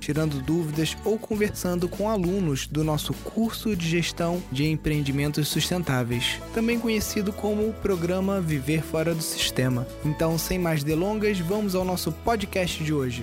[0.00, 6.78] tirando dúvidas ou conversando com alunos do nosso curso de gestão de empreendimentos sustentáveis, também
[6.78, 9.86] conhecido como o programa Viver Fora do Sistema.
[10.04, 13.22] Então, sem mais delongas, vamos ao nosso podcast de hoje.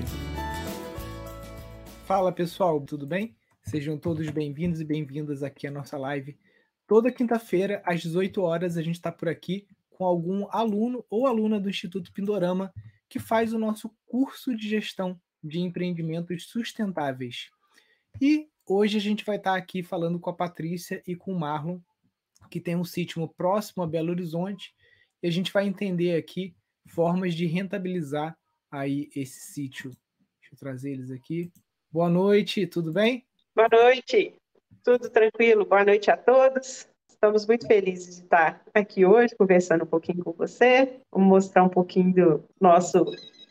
[2.06, 3.36] Fala pessoal, tudo bem?
[3.64, 6.38] Sejam todos bem-vindos e bem-vindas aqui à nossa live.
[6.86, 11.60] Toda quinta-feira, às 18 horas, a gente está por aqui com algum aluno ou aluna
[11.60, 12.72] do Instituto Pindorama
[13.10, 17.50] que faz o nosso curso de gestão de empreendimentos sustentáveis.
[18.22, 21.80] E hoje a gente vai estar aqui falando com a Patrícia e com o Marlon,
[22.50, 24.74] que tem um sítio próximo a Belo Horizonte,
[25.22, 26.56] e a gente vai entender aqui
[26.88, 28.38] formas de rentabilizar
[28.72, 29.92] aí esse sítio.
[30.40, 31.52] Deixa eu trazer eles aqui.
[31.92, 33.26] Boa noite, tudo bem?
[33.56, 34.36] Boa noite,
[34.84, 35.66] tudo tranquilo.
[35.66, 36.88] Boa noite a todos.
[37.10, 41.00] Estamos muito felizes de estar aqui hoje conversando um pouquinho com você.
[41.12, 43.06] Vamos mostrar um pouquinho do nosso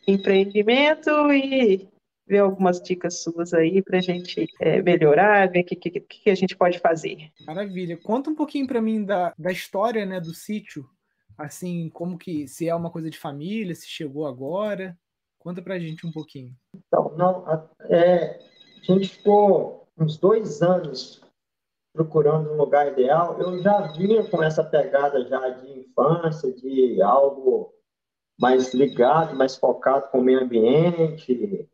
[0.07, 1.89] empreendimento e
[2.27, 6.31] ver algumas dicas suas aí para a gente é, melhorar, ver o que, que, que,
[6.31, 7.31] a gente pode fazer.
[7.47, 7.97] Maravilha.
[7.97, 10.87] Conta um pouquinho para mim da, da história né, do sítio,
[11.37, 14.97] assim, como que, se é uma coisa de família, se chegou agora.
[15.39, 16.55] Conta para a gente um pouquinho.
[16.75, 17.45] Então, não,
[17.91, 18.39] é,
[18.89, 21.23] a gente ficou uns dois anos
[21.93, 23.39] procurando um lugar ideal.
[23.39, 27.73] Eu já vinha com essa pegada já de infância, de algo
[28.39, 31.69] mais ligado, mais focado com o meio ambiente,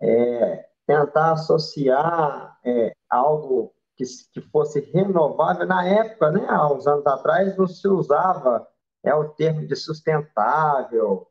[0.00, 5.66] é, tentar associar é, algo que, que fosse renovável.
[5.66, 8.66] Na época, né, há uns anos atrás, não se usava
[9.02, 11.26] é, o termo de sustentável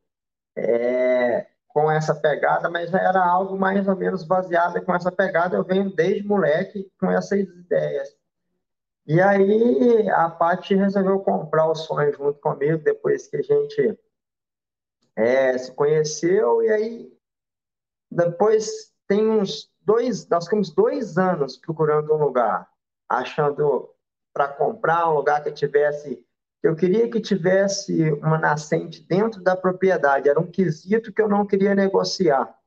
[0.56, 5.56] é, com essa pegada, mas era algo mais ou menos baseado com essa pegada.
[5.56, 8.10] Eu venho desde moleque com essas ideias.
[9.06, 14.00] E aí a Paty resolveu comprar o sonho junto comigo, depois que a gente
[15.16, 17.13] é, se conheceu, e aí
[18.14, 22.70] depois tem uns dois, nós ficamos dois anos procurando um lugar,
[23.10, 23.90] achando
[24.34, 26.26] para comprar um lugar que tivesse.
[26.62, 31.46] Eu queria que tivesse uma nascente dentro da propriedade, era um quesito que eu não
[31.46, 32.58] queria negociar,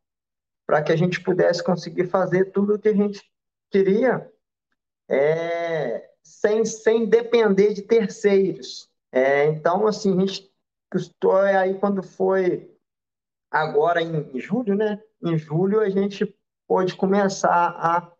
[0.66, 3.22] para que a gente pudesse conseguir fazer tudo o que a gente
[3.70, 4.30] queria
[5.08, 8.90] é, sem, sem depender de terceiros.
[9.10, 10.52] É, então, assim, a gente
[10.90, 12.70] custou aí quando foi
[13.50, 15.00] agora em julho, né?
[15.22, 16.34] Em julho a gente
[16.66, 18.12] pôde começar a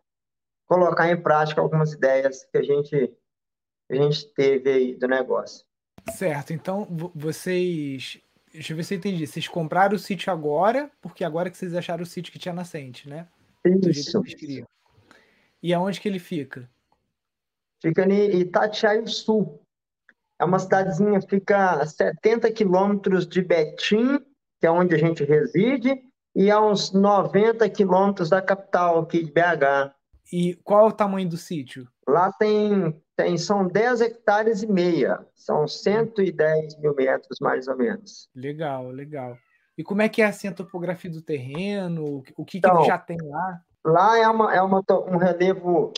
[0.67, 3.13] colocar em prática algumas ideias que a gente
[3.89, 5.65] a gente teve aí do negócio.
[6.11, 6.53] Certo.
[6.53, 8.21] Então vocês
[8.57, 9.27] Deixa eu ver se eu entendi.
[9.27, 13.07] Vocês compraram o sítio agora, porque agora que vocês acharam o sítio que tinha nascente,
[13.07, 13.29] né?
[13.65, 14.23] Isso.
[15.63, 16.67] E aonde que ele fica?
[17.83, 19.61] Fica em Itatiaio Sul.
[20.39, 24.19] É uma cidadezinha, fica a 70 quilômetros de Betim,
[24.59, 26.03] que é onde a gente reside,
[26.37, 29.95] e a uns 90 quilômetros da capital aqui de BH.
[30.31, 31.89] E qual é o tamanho do sítio?
[32.07, 38.29] Lá tem, tem são 10 hectares e meia, são 110 mil metros mais ou menos.
[38.35, 39.39] Legal, legal.
[39.79, 42.23] E como é que é assim a topografia do terreno?
[42.37, 43.61] O que, então, que já tem lá?
[43.85, 45.93] Lá é, uma, é uma, um relevo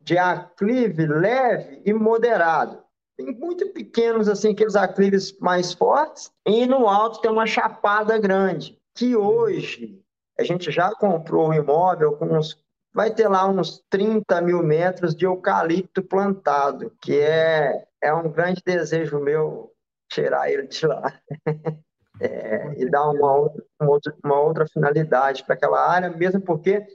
[0.00, 2.82] de aclive leve e moderado.
[3.16, 8.76] Tem muito pequenos, assim, aqueles aclives mais fortes, e no alto tem uma chapada grande,
[8.94, 10.00] que hoje
[10.38, 12.56] a gente já comprou um imóvel com uns.
[12.92, 18.62] Vai ter lá uns 30 mil metros de eucalipto plantado, que é, é um grande
[18.64, 19.72] desejo meu
[20.08, 21.12] tirar ele de lá.
[22.20, 23.34] É, e dar uma
[23.80, 26.86] outra, uma outra finalidade para aquela área, mesmo porque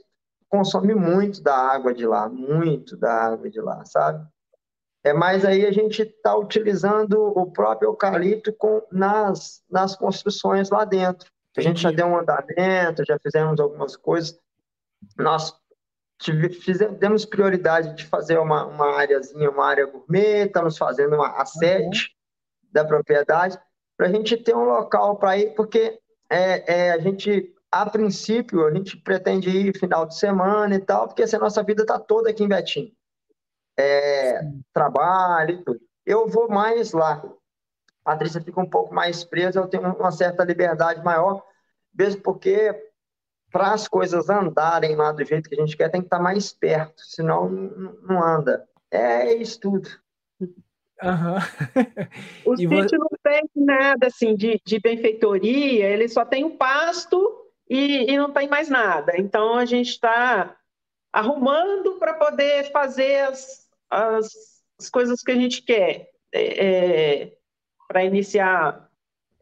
[0.48, 4.26] consome muito da água de lá, muito da água de lá, sabe?
[5.04, 10.86] É, mas aí a gente está utilizando o próprio eucalipto com, nas, nas construções lá
[10.86, 11.30] dentro.
[11.56, 14.38] A gente já deu um andamento, já fizemos algumas coisas.
[15.16, 15.54] Nós
[16.60, 21.46] fizemos, demos prioridade de fazer uma, uma áreazinha, uma área gourmet, estamos fazendo uma a
[21.46, 22.68] sete uhum.
[22.72, 23.58] da propriedade,
[23.96, 25.98] para a gente ter um local para ir, porque
[26.30, 31.08] é, é, a gente, a princípio, a gente pretende ir final de semana e tal,
[31.08, 32.94] porque essa nossa vida está toda aqui em Betim
[33.80, 34.42] é,
[34.72, 35.80] trabalho e tudo.
[36.04, 37.22] Eu vou mais lá.
[38.04, 41.44] A Patrícia fica um pouco mais presa, eu tenho uma certa liberdade maior,
[41.94, 42.74] mesmo porque
[43.50, 46.52] para as coisas andarem lá do jeito que a gente quer, tem que estar mais
[46.52, 48.66] perto, senão não anda.
[48.90, 49.88] É isso tudo.
[51.02, 51.36] Uhum.
[52.46, 52.98] o e sítio você...
[52.98, 57.18] não tem nada assim de, de benfeitoria, ele só tem o pasto
[57.68, 59.14] e, e não tem mais nada.
[59.16, 60.56] Então a gente está
[61.12, 66.10] arrumando para poder fazer as, as, as, coisas que a gente quer.
[66.32, 67.32] É, é,
[67.90, 68.88] para iniciar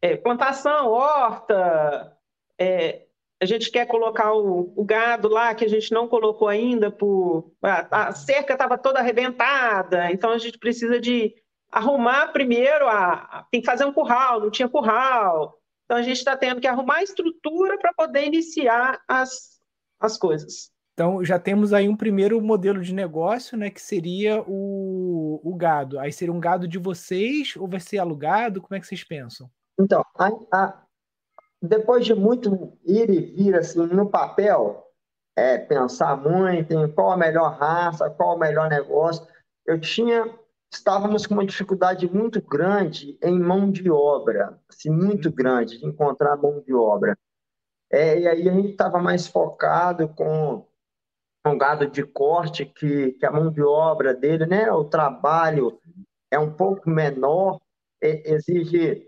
[0.01, 2.17] é, plantação, horta,
[2.59, 3.03] é,
[3.39, 7.53] a gente quer colocar o, o, gado lá que a gente não colocou ainda, por
[7.63, 11.35] a, a cerca estava toda arrebentada, então a gente precisa de
[11.71, 16.35] arrumar primeiro a, tem que fazer um curral, não tinha curral, então a gente está
[16.35, 19.61] tendo que arrumar a estrutura para poder iniciar as,
[20.01, 20.73] as coisas.
[20.99, 25.97] Então já temos aí um primeiro modelo de negócio, né, que seria o, o gado.
[26.01, 28.61] Aí seria um gado de vocês ou vai ser alugado?
[28.61, 29.49] Como é que vocês pensam?
[29.79, 30.83] Então, a, a,
[31.63, 34.89] depois de muito ir e vir assim no papel,
[35.37, 39.25] é, pensar muito em qual a melhor raça, qual o melhor negócio,
[39.65, 40.37] eu tinha
[40.69, 46.37] estávamos com uma dificuldade muito grande em mão de obra, assim, muito grande de encontrar
[46.37, 47.17] mão de obra.
[47.89, 50.67] É, e aí a gente estava mais focado com
[51.57, 55.79] gado de corte, que, que a mão de obra dele, né, o trabalho
[56.31, 57.59] é um pouco menor,
[58.03, 59.07] exige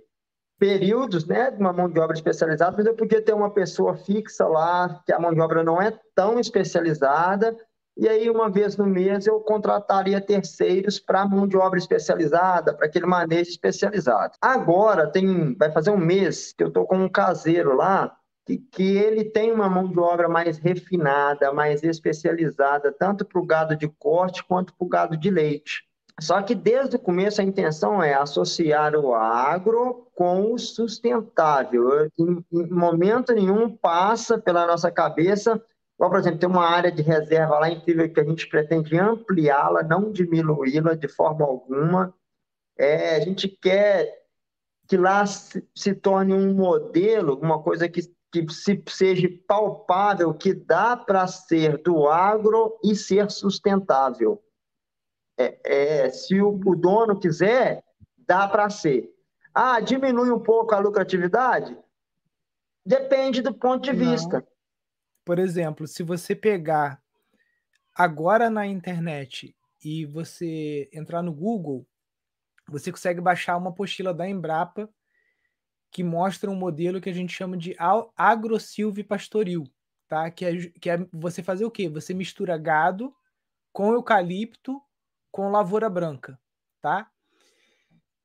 [0.59, 4.47] períodos né, de uma mão de obra especializada, mas eu podia ter uma pessoa fixa
[4.47, 7.57] lá, que a mão de obra não é tão especializada,
[7.97, 12.87] e aí uma vez no mês eu contrataria terceiros para mão de obra especializada, para
[12.87, 14.35] aquele manejo especializado.
[14.41, 18.15] Agora, tem, vai fazer um mês que eu estou com um caseiro lá,
[18.47, 23.47] que, que ele tem uma mão de obra mais refinada, mais especializada, tanto para o
[23.47, 25.89] gado de corte quanto para o gado de leite.
[26.21, 32.11] Só que desde o começo a intenção é associar o agro com o sustentável.
[32.19, 35.63] Em, em momento nenhum passa pela nossa cabeça,
[35.95, 39.83] igual, por exemplo, tem uma área de reserva lá incrível que a gente pretende ampliá-la,
[39.83, 42.15] não diminuí-la de forma alguma.
[42.79, 44.21] É, a gente quer
[44.87, 48.01] que lá se, se, torne um modelo, uma coisa que,
[48.33, 54.43] que se, seja palpável, que dá para ser do agro e ser sustentável
[55.41, 57.83] é, é, se o, o dono quiser,
[58.19, 59.11] dá para ser.
[59.55, 61.77] Ah, diminui um pouco a lucratividade?
[62.85, 64.11] Depende do ponto de Não.
[64.11, 64.47] vista.
[65.25, 67.03] Por exemplo, se você pegar
[67.95, 71.87] agora na internet e você entrar no Google,
[72.69, 74.89] você consegue baixar uma apostila da Embrapa
[75.91, 77.75] que mostra um modelo que a gente chama de
[78.17, 79.65] agrosilvipastoril,
[80.09, 80.31] tá?
[80.31, 81.89] Que é, que é você fazer o quê?
[81.89, 83.15] Você mistura gado
[83.73, 84.81] com eucalipto
[85.31, 86.39] com lavoura branca,
[86.81, 87.11] tá?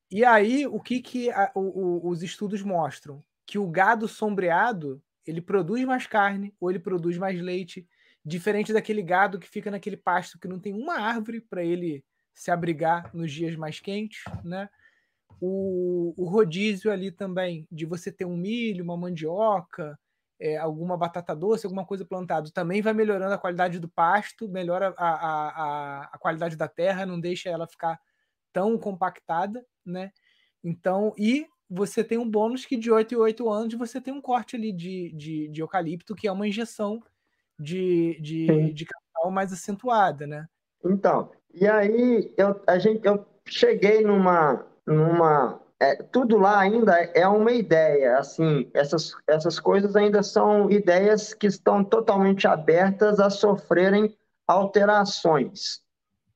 [0.10, 3.24] E aí, o que, que a, o, o, os estudos mostram?
[3.46, 7.88] Que o gado sombreado, ele produz mais carne ou ele produz mais leite,
[8.24, 12.04] diferente daquele gado que fica naquele pasto que não tem uma árvore para ele
[12.34, 14.70] se abrigar nos dias mais quentes, né?
[15.42, 19.98] O, o rodízio ali também, de você ter um milho, uma mandioca,
[20.40, 24.94] é, alguma batata doce, alguma coisa plantada, também vai melhorando a qualidade do pasto, melhora
[24.98, 28.00] a, a, a, a, qualidade da terra, não deixa ela ficar
[28.52, 30.12] tão compactada, né?
[30.64, 34.22] Então, e você tem um bônus que de 8 em 8 anos você tem um
[34.22, 37.02] corte ali de, de, de eucalipto, que é uma injeção
[37.60, 40.48] de, de, de capital mais acentuada, né?
[40.84, 47.28] Então, e aí eu, a gente, eu cheguei numa, numa é, tudo lá ainda é
[47.28, 54.16] uma ideia, assim, essas, essas coisas ainda são ideias que estão totalmente abertas a sofrerem
[54.48, 55.84] alterações.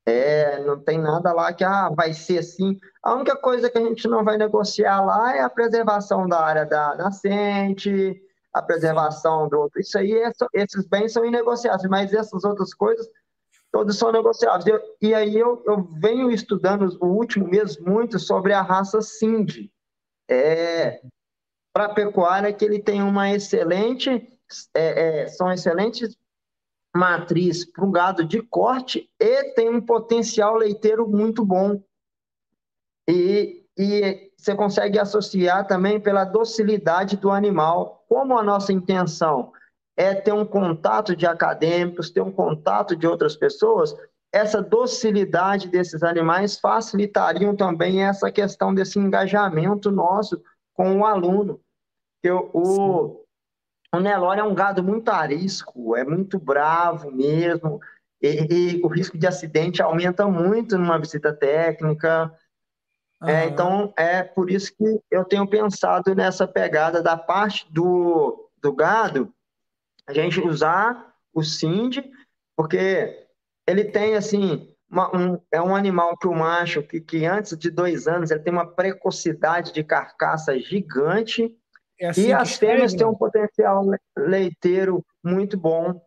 [0.04, 2.78] É, não tem nada lá que ah, vai ser assim.
[3.02, 6.66] A única coisa que a gente não vai negociar lá é a preservação da área
[6.66, 8.20] da nascente,
[8.52, 9.80] a preservação do outro.
[9.80, 13.06] Isso aí, é, esses bens são inegociáveis, mas essas outras coisas
[13.72, 14.66] todos são negociáveis.
[14.66, 19.72] Eu, e aí eu, eu venho estudando o último mês muito sobre a raça Cindy.
[20.28, 21.00] É,
[21.72, 24.10] para a pecuária que ele tem uma excelente,
[24.74, 26.16] é, é, são excelentes
[26.94, 31.80] matriz para o gado de corte e tem um potencial leiteiro muito bom.
[33.08, 38.04] E, e você consegue associar também pela docilidade do animal.
[38.08, 39.52] Como a nossa intenção
[40.00, 43.94] é ter um contato de acadêmicos, ter um contato de outras pessoas,
[44.32, 50.42] essa docilidade desses animais facilitariam também essa questão desse engajamento nosso
[50.72, 51.60] com o aluno.
[52.54, 53.22] O,
[53.94, 57.78] o Nelore é um gado muito arisco, é muito bravo mesmo,
[58.22, 62.32] e, e o risco de acidente aumenta muito numa visita técnica.
[63.20, 63.28] Uhum.
[63.28, 68.72] É, então, é por isso que eu tenho pensado nessa pegada da parte do, do
[68.72, 69.30] gado
[70.10, 71.98] a gente usar o SIND,
[72.56, 73.26] porque
[73.66, 77.70] ele tem, assim, uma, um, é um animal que o macho, que, que antes de
[77.70, 81.56] dois anos, ele tem uma precocidade de carcaça gigante.
[81.98, 83.84] É assim e as fêmeas têm um potencial
[84.18, 86.00] leiteiro muito bom.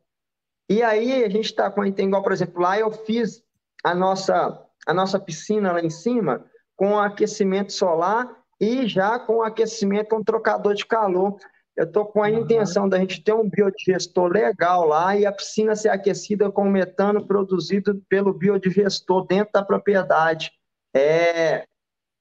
[0.70, 3.44] E aí a gente está com tem igual, por exemplo, lá eu fiz
[3.84, 6.46] a nossa a nossa piscina lá em cima
[6.76, 8.28] com aquecimento solar
[8.60, 11.38] e já com aquecimento com trocador de calor.
[11.76, 15.76] Eu estou com a intenção da gente ter um biodigestor legal lá e a piscina
[15.76, 20.52] ser aquecida com metano produzido pelo biodigestor dentro da propriedade.
[20.96, 21.66] É,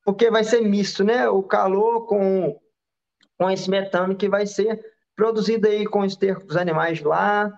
[0.04, 1.28] porque vai ser misto, né?
[1.28, 2.58] O calor com,
[3.38, 4.82] com esse metano que vai ser
[5.14, 7.52] produzido aí com o esterco dos animais lá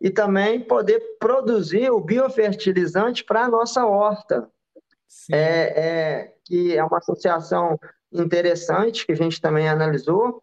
[0.00, 4.48] e também poder produzir o biofertilizante para a nossa horta.
[5.30, 7.78] É, é, que é uma associação
[8.12, 10.42] interessante que a gente também analisou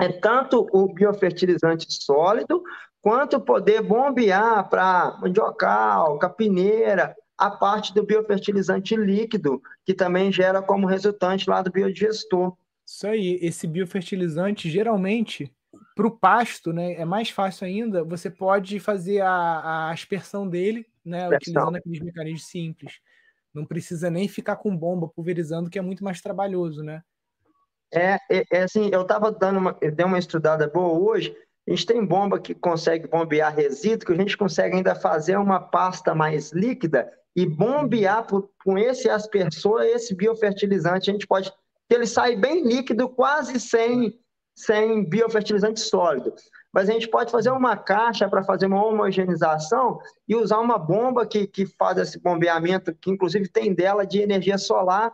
[0.00, 2.62] é tanto o biofertilizante sólido,
[3.02, 10.86] quanto poder bombear para mandiocal, capineira, a parte do biofertilizante líquido, que também gera como
[10.86, 12.54] resultante lá do biodigestor.
[12.86, 15.52] Isso aí, esse biofertilizante, geralmente,
[15.94, 20.86] para o pasto, né, é mais fácil ainda, você pode fazer a, a aspersão dele,
[21.04, 23.00] né, utilizando aqueles mecanismos simples.
[23.52, 27.02] Não precisa nem ficar com bomba pulverizando, que é muito mais trabalhoso, né?
[27.92, 31.34] É, é, é assim, eu estava dando uma, dei uma estudada boa hoje.
[31.68, 35.60] A gente tem bomba que consegue bombear resíduo, que a gente consegue ainda fazer uma
[35.60, 41.10] pasta mais líquida e bombear por, com esse aspersor, esse biofertilizante.
[41.10, 41.52] A gente pode.
[41.88, 44.18] Ele sai bem líquido, quase sem,
[44.56, 46.34] sem biofertilizante sólido.
[46.72, 51.26] Mas a gente pode fazer uma caixa para fazer uma homogeneização e usar uma bomba
[51.26, 55.12] que, que faz esse bombeamento, que inclusive tem dela de energia solar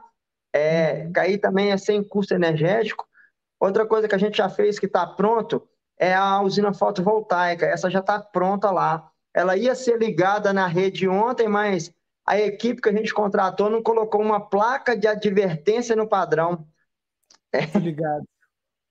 [0.53, 1.13] é, uhum.
[1.17, 3.07] aí também é sem custo energético.
[3.59, 5.67] Outra coisa que a gente já fez que está pronto
[5.99, 7.67] é a usina fotovoltaica.
[7.67, 9.11] Essa já está pronta lá.
[9.35, 11.93] Ela ia ser ligada na rede ontem, mas
[12.27, 16.67] a equipe que a gente contratou não colocou uma placa de advertência no padrão.
[17.53, 18.27] É, ligado.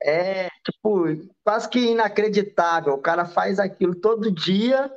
[0.02, 1.06] É, tipo,
[1.44, 2.94] quase que inacreditável.
[2.94, 4.92] O cara faz aquilo todo dia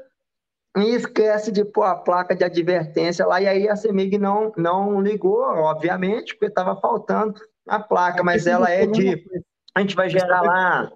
[0.77, 5.01] e esquece de pôr a placa de advertência lá, e aí a CEMIG não, não
[5.01, 9.25] ligou, obviamente, porque estava faltando a placa, mas ela é de.
[9.75, 10.91] A gente vai gerar lá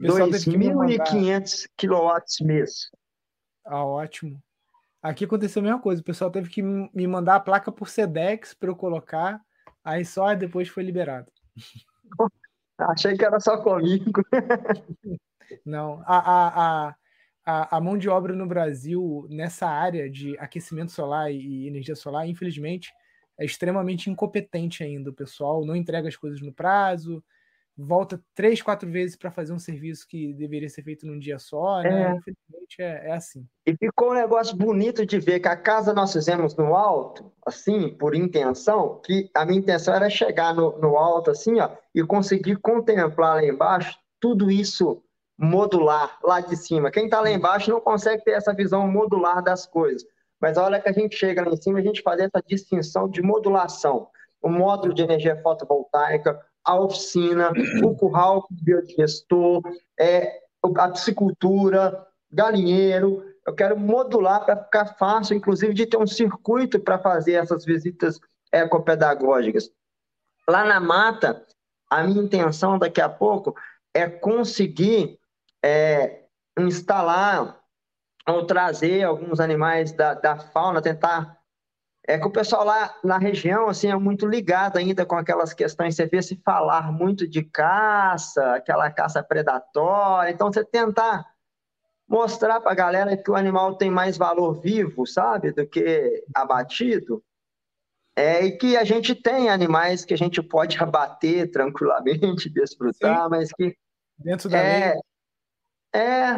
[0.00, 2.90] 2.500 kW mês.
[3.64, 4.40] Ah, ótimo.
[5.02, 8.54] Aqui aconteceu a mesma coisa, o pessoal teve que me mandar a placa por SEDEX
[8.54, 9.40] para eu colocar,
[9.84, 11.30] aí só depois foi liberado.
[12.78, 14.22] Achei que era só comigo.
[15.66, 16.94] Não, a, a, a,
[17.44, 22.28] a, a, mão de obra no Brasil nessa área de aquecimento solar e energia solar,
[22.28, 22.92] infelizmente,
[23.38, 25.10] é extremamente incompetente ainda.
[25.10, 27.22] O pessoal não entrega as coisas no prazo,
[27.76, 31.82] volta três, quatro vezes para fazer um serviço que deveria ser feito num dia só,
[31.82, 32.02] né?
[32.02, 32.16] É.
[32.16, 33.46] Infelizmente é, é, assim.
[33.66, 37.88] E ficou um negócio bonito de ver que a casa nós fizemos no alto, assim,
[37.96, 42.56] por intenção, que a minha intenção era chegar no, no alto, assim, ó, e conseguir
[42.56, 45.02] contemplar lá embaixo tudo isso
[45.38, 46.90] modular lá de cima.
[46.90, 50.04] Quem está lá embaixo não consegue ter essa visão modular das coisas.
[50.40, 53.08] Mas a hora que a gente chega lá em cima, a gente faz essa distinção
[53.08, 54.08] de modulação.
[54.40, 57.52] O módulo de energia fotovoltaica, a oficina,
[57.84, 59.62] o curral biodigestor,
[59.98, 60.40] é,
[60.76, 63.24] a piscicultura, galinheiro.
[63.46, 68.20] Eu quero modular para ficar fácil, inclusive, de ter um circuito para fazer essas visitas
[68.52, 69.70] ecopedagógicas.
[70.48, 71.44] Lá na mata,
[71.88, 73.54] a minha intenção daqui a pouco
[73.94, 75.18] é conseguir
[75.62, 76.24] é,
[76.58, 77.60] instalar
[78.28, 81.40] ou trazer alguns animais da, da fauna, tentar.
[82.04, 85.94] É que o pessoal lá na região assim é muito ligado ainda com aquelas questões.
[85.94, 90.30] Você vê se falar muito de caça, aquela caça predatória.
[90.30, 91.24] Então, você tentar
[92.08, 97.22] mostrar para a galera que o animal tem mais valor vivo, sabe, do que abatido.
[98.14, 103.30] É, e que a gente tem animais que a gente pode abater tranquilamente, desfrutar, Sim.
[103.30, 103.76] mas que.
[104.18, 105.00] Dentro da é, lei.
[105.94, 106.36] É,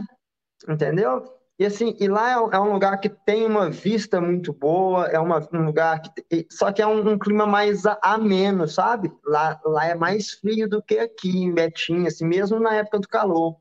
[0.68, 1.24] entendeu?
[1.56, 5.06] E assim, e lá é um, é um, lugar que tem uma vista muito boa,
[5.06, 6.46] é uma, um lugar que.
[6.50, 9.12] Só que é um, um, clima mais ameno, sabe?
[9.24, 13.08] Lá, lá é mais frio do que aqui em Betim, assim, mesmo na época do
[13.08, 13.56] calor.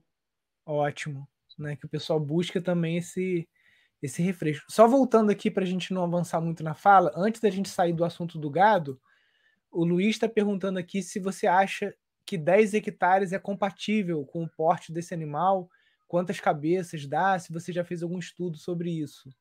[0.65, 1.27] Ótimo.
[1.59, 1.75] Né?
[1.75, 3.47] Que o pessoal busca também esse,
[4.01, 4.65] esse refresco.
[4.71, 7.93] Só voltando aqui para a gente não avançar muito na fala, antes da gente sair
[7.93, 8.99] do assunto do gado,
[9.71, 11.93] o Luiz está perguntando aqui se você acha
[12.25, 15.69] que 10 hectares é compatível com o porte desse animal
[16.13, 19.31] quantas cabeças dá, se você já fez algum estudo sobre isso.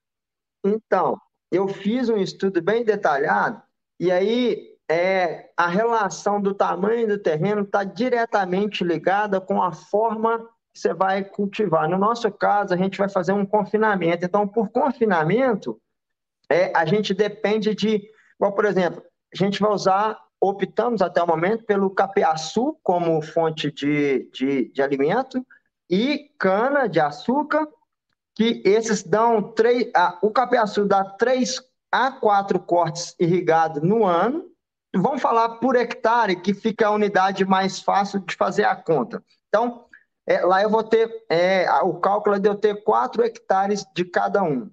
[0.65, 3.63] Então, eu fiz um estudo bem detalhado,
[4.01, 10.39] e aí é, a relação do tamanho do terreno está diretamente ligada com a forma
[10.73, 11.91] que você vai cultivar.
[11.91, 14.25] No nosso caso, a gente vai fazer um confinamento.
[14.25, 15.79] Então, por confinamento,
[16.49, 18.03] é, a gente depende de,
[18.39, 24.31] por exemplo, a gente vai usar, optamos até o momento pelo capiaçu como fonte de,
[24.33, 25.47] de, de alimento
[25.93, 27.69] e cana de açúcar,
[28.35, 31.61] que esses dão três, ah, o capiaçu dá três
[31.93, 34.47] a quatro cortes irrigados no ano.
[34.97, 39.23] Vamos falar por hectare, que fica a unidade mais fácil de fazer a conta.
[39.49, 39.85] Então,
[40.27, 44.07] é, lá eu vou ter, é, o cálculo é de eu ter 4 hectares de
[44.07, 44.71] cada um.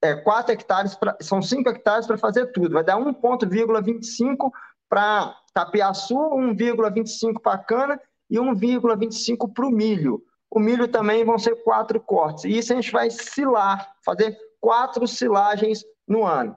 [0.00, 2.74] É, 4 hectares, pra, são 5 hectares para fazer tudo.
[2.74, 4.48] Vai dar 1,25
[4.88, 8.00] para tapiaçu, 1,25 para cana
[8.30, 10.22] e 1,25 para o milho.
[10.54, 12.44] O milho também vão ser quatro cortes.
[12.44, 16.56] E isso a gente vai silar, fazer quatro silagens no ano.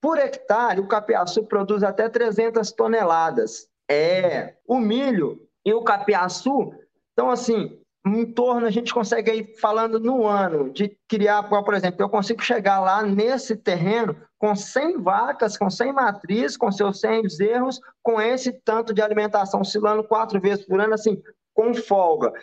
[0.00, 3.68] Por hectare, o capiaçu produz até 300 toneladas.
[3.88, 6.72] É, o milho e o capiaçu
[7.16, 12.02] então, assim, em torno, a gente consegue aí, falando no ano, de criar, por exemplo,
[12.02, 17.22] eu consigo chegar lá nesse terreno com 100 vacas, com 100 matrizes, com seus 100
[17.40, 21.22] erros, com esse tanto de alimentação, oscilando quatro vezes por ano, assim,
[21.54, 22.34] com folga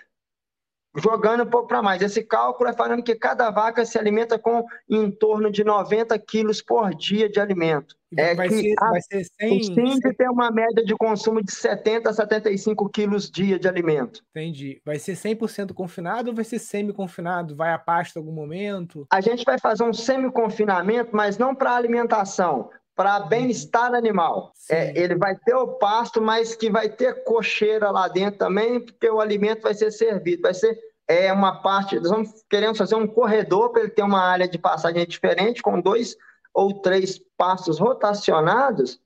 [0.95, 2.01] jogando um pouco para mais.
[2.01, 6.61] Esse cálculo é falando que cada vaca se alimenta com em torno de 90 quilos
[6.61, 7.95] por dia de alimento.
[8.15, 9.73] É vai, que ser, a, vai ser 100...
[9.73, 14.21] tem ter uma média de consumo de 70 a 75 quilos dia de alimento.
[14.29, 14.79] Entendi.
[14.85, 17.55] Vai ser 100% confinado ou vai ser semi-confinado?
[17.55, 19.07] Vai a pasto em algum momento?
[19.11, 24.53] A gente vai fazer um semi-confinamento, mas não para alimentação para bem-estar animal.
[24.69, 29.09] É, ele vai ter o pasto, mas que vai ter cocheira lá dentro também, porque
[29.09, 30.43] o alimento vai ser servido.
[30.43, 31.99] Vai ser é, uma parte.
[31.99, 35.81] Nós vamos querendo fazer um corredor para ele ter uma área de passagem diferente, com
[35.81, 36.15] dois
[36.53, 38.99] ou três pastos rotacionados,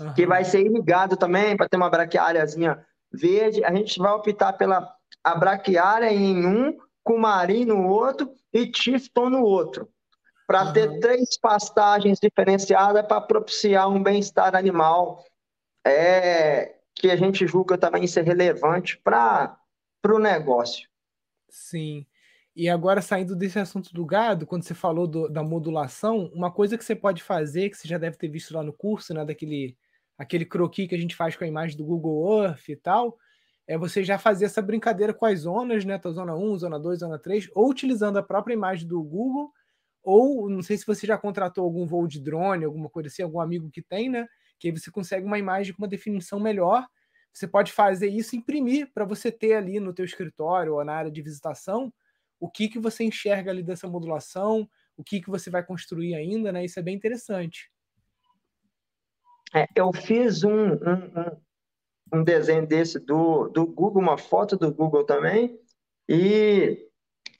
[0.00, 0.14] uhum.
[0.14, 3.64] que vai ser irrigado também para ter uma braquiáriazinha verde.
[3.64, 9.42] A gente vai optar pela a braquiária em um, cumari no outro e tifton no
[9.42, 9.88] outro
[10.46, 10.72] para uhum.
[10.72, 15.24] ter três pastagens diferenciadas para propiciar um bem-estar animal
[15.86, 19.58] é, que a gente julga também ser relevante para
[20.06, 20.88] o negócio.
[21.48, 22.06] Sim.
[22.56, 26.78] E agora, saindo desse assunto do gado, quando você falou do, da modulação, uma coisa
[26.78, 29.76] que você pode fazer, que você já deve ter visto lá no curso, né, daquele
[30.16, 33.18] aquele croquis que a gente faz com a imagem do Google Earth e tal,
[33.66, 37.18] é você já fazer essa brincadeira com as zonas, né, zona 1, zona 2, zona
[37.18, 39.52] 3, ou utilizando a própria imagem do Google,
[40.04, 43.40] ou não sei se você já contratou algum voo de drone, alguma coisa assim, algum
[43.40, 44.26] amigo que tem, né?
[44.58, 46.86] Que aí você consegue uma imagem com uma definição melhor.
[47.32, 51.10] Você pode fazer isso, imprimir para você ter ali no teu escritório ou na área
[51.10, 51.92] de visitação
[52.44, 56.52] o que que você enxerga ali dessa modulação, o que que você vai construir ainda,
[56.52, 56.62] né?
[56.62, 57.70] Isso é bem interessante.
[59.54, 61.40] É, eu fiz um, um,
[62.12, 65.58] um desenho desse do, do Google, uma foto do Google também,
[66.06, 66.83] e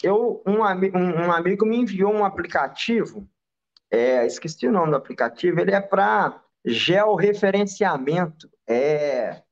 [0.04, 3.28] eu, um, um, um amigo me enviou um aplicativo,
[3.90, 8.50] é, esqueci o nome do aplicativo, ele é para georreferenciamento.
[8.66, 9.42] É...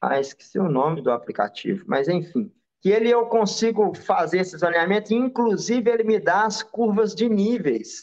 [0.00, 2.52] Ah, esqueci o nome do aplicativo, mas enfim.
[2.80, 8.02] Que ele eu consigo fazer esses alinhamentos, inclusive ele me dá as curvas de níveis.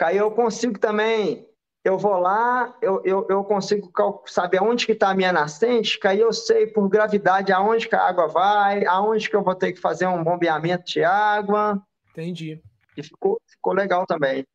[0.00, 1.48] Aí eu consigo também
[1.84, 3.92] eu vou lá, eu, eu, eu consigo
[4.24, 7.94] saber aonde que está a minha nascente, que aí eu sei por gravidade aonde que
[7.94, 11.80] a água vai, aonde que eu vou ter que fazer um bombeamento de água.
[12.10, 12.62] Entendi.
[12.96, 14.46] E ficou, ficou legal também.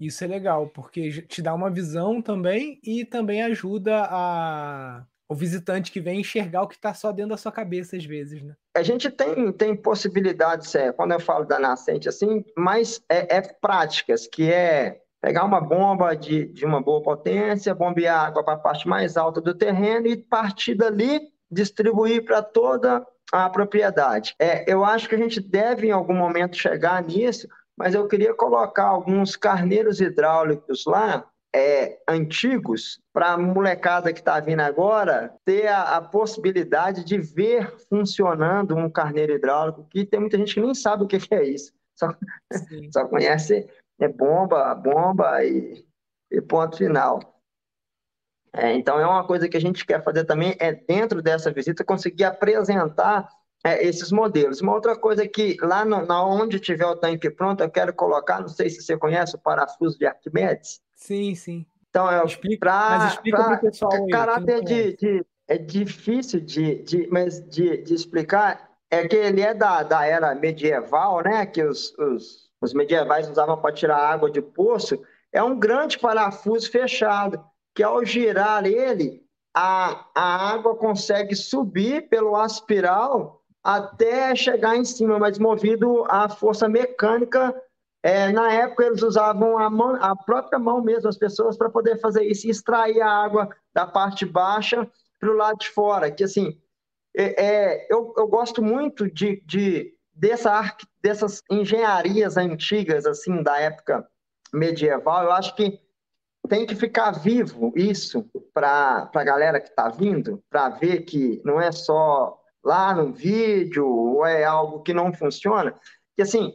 [0.00, 5.92] Isso é legal, porque te dá uma visão também e também ajuda a, o visitante
[5.92, 8.54] que vem enxergar o que está só dentro da sua cabeça às vezes, né?
[8.74, 13.42] A gente tem, tem possibilidades, é, quando eu falo da nascente, assim, mas é, é
[13.42, 18.58] práticas, que é pegar uma bomba de, de uma boa potência, bombear água para a
[18.58, 24.34] parte mais alta do terreno e partir dali distribuir para toda a propriedade.
[24.38, 28.34] É, eu acho que a gente deve em algum momento chegar nisso, mas eu queria
[28.34, 35.66] colocar alguns carneiros hidráulicos lá, é, antigos, para a molecada que está vindo agora ter
[35.66, 40.74] a, a, possibilidade de ver funcionando um carneiro hidráulico, que tem muita gente que nem
[40.74, 42.14] sabe o que, que é isso, só,
[42.92, 43.68] só conhece
[44.00, 45.84] é bomba, bomba e,
[46.30, 47.20] e ponto final.
[48.52, 51.84] É, então, é uma coisa que a gente quer fazer também, é dentro dessa visita,
[51.84, 53.28] conseguir apresentar
[53.64, 54.60] é, esses modelos.
[54.60, 58.40] Uma outra coisa que lá no, na onde tiver o tanque pronto, eu quero colocar,
[58.40, 60.80] não sei se você conhece o parafuso de Arquimedes.
[60.96, 61.66] Sim, sim.
[61.90, 62.20] Então, é
[63.30, 63.92] para o pessoal.
[63.92, 69.42] Aí, caráter de, de, é difícil de, de, mas de, de explicar, é que ele
[69.42, 71.46] é da, da era medieval, né?
[71.46, 75.00] Que os, os os medievais usavam para tirar água de poço,
[75.32, 77.44] é um grande parafuso fechado,
[77.74, 79.22] que ao girar ele,
[79.54, 86.68] a, a água consegue subir pelo aspiral até chegar em cima, mas movido à força
[86.68, 87.54] mecânica
[88.02, 92.00] É, na época eles usavam a, mão, a própria mão mesmo, as pessoas, para poder
[92.00, 96.10] fazer isso extrair a água da parte baixa para o lado de fora.
[96.10, 96.58] Que assim,
[97.14, 104.06] é, é, eu, eu gosto muito de, de dessa, dessas engenharias antigas, assim, da época
[104.52, 105.24] medieval.
[105.24, 105.80] Eu acho que
[106.48, 111.60] tem que ficar vivo isso para a galera que está vindo, para ver que não
[111.60, 115.74] é só lá no vídeo ou é algo que não funciona.
[116.14, 116.54] Que assim,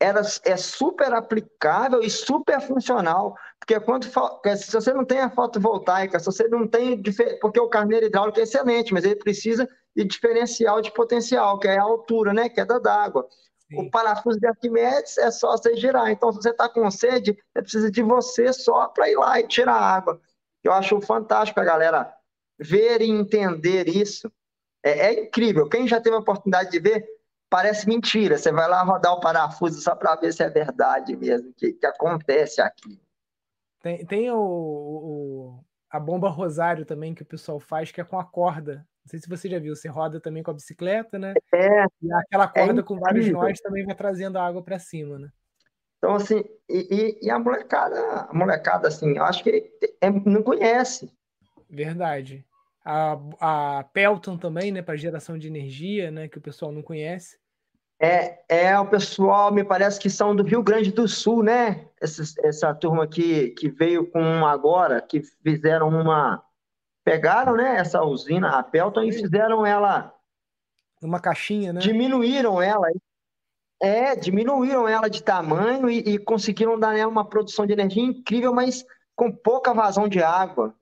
[0.00, 6.18] era, é super aplicável e super funcional, porque quando se você não tem a fotovoltaica,
[6.18, 7.02] se você não tem
[7.40, 11.78] porque o carneiro hidráulico é excelente, mas ele precisa de diferencial de potencial, que é
[11.78, 13.28] a altura, né, queda d'água.
[13.76, 16.10] O parafuso de Arquimedes é só você girar.
[16.10, 19.48] Então, se você está com sede, você precisa de você só para ir lá e
[19.48, 20.20] tirar a água.
[20.62, 22.14] Eu acho fantástico a galera
[22.58, 24.30] ver e entender isso.
[24.82, 25.68] É, é incrível.
[25.68, 27.06] Quem já teve a oportunidade de ver,
[27.50, 28.38] parece mentira.
[28.38, 31.86] Você vai lá rodar o parafuso só para ver se é verdade mesmo, que, que
[31.86, 33.00] acontece aqui.
[33.80, 38.18] Tem, tem o, o, a bomba rosário também que o pessoal faz, que é com
[38.18, 38.86] a corda.
[39.04, 41.34] Não sei se você já viu, você roda também com a bicicleta, né?
[41.52, 41.84] É.
[42.02, 45.28] E aquela corda é com vários nós também vai trazendo a água para cima, né?
[45.98, 51.10] Então, assim, e, e, a molecada, a molecada, assim, eu acho que é, não conhece.
[51.68, 52.44] Verdade.
[52.84, 57.38] A, a Pelton também, né, para geração de energia, né, que o pessoal não conhece.
[57.98, 61.88] É, é o pessoal, me parece que são do Rio Grande do Sul, né?
[62.00, 66.44] Essa, essa turma que, que veio com agora, que fizeram uma.
[67.04, 70.14] Pegaram, né, essa usina, a Pelton, e fizeram ela.
[71.02, 71.80] Uma caixinha, né?
[71.80, 72.88] Diminuíram ela.
[73.82, 78.54] É, diminuíram ela de tamanho e, e conseguiram dar nela uma produção de energia incrível,
[78.54, 80.74] mas com pouca vazão de água.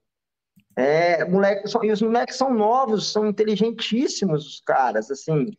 [0.77, 5.51] É, moleque, e os moleques são novos, são inteligentíssimos, os caras, assim.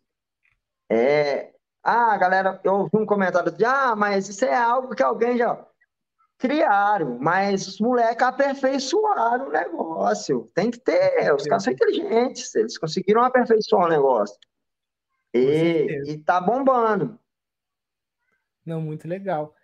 [0.89, 5.37] É, ah, galera, eu ouvi um comentário de, ah, mas isso é algo que alguém
[5.37, 5.67] já
[6.43, 10.51] criaram, mas os moleques aperfeiçoaram o negócio.
[10.53, 14.37] Tem que ter, os caras são inteligentes, eles conseguiram aperfeiçoar o negócio.
[15.33, 17.17] E, e tá bombando.
[18.65, 19.55] Não, muito legal.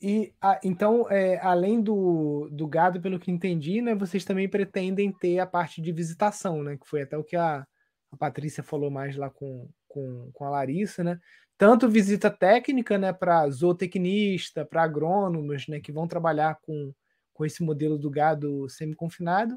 [0.00, 5.12] E a, então, é, além do, do gado, pelo que entendi, né, vocês também pretendem
[5.12, 6.78] ter a parte de visitação, né?
[6.78, 7.66] Que foi até o que a,
[8.10, 11.20] a Patrícia falou mais lá com, com, com a Larissa, né?
[11.62, 16.92] Tanto visita técnica, né, para zootecnista, para agrônomos, né, que vão trabalhar com,
[17.32, 19.56] com esse modelo do gado semi-confinado,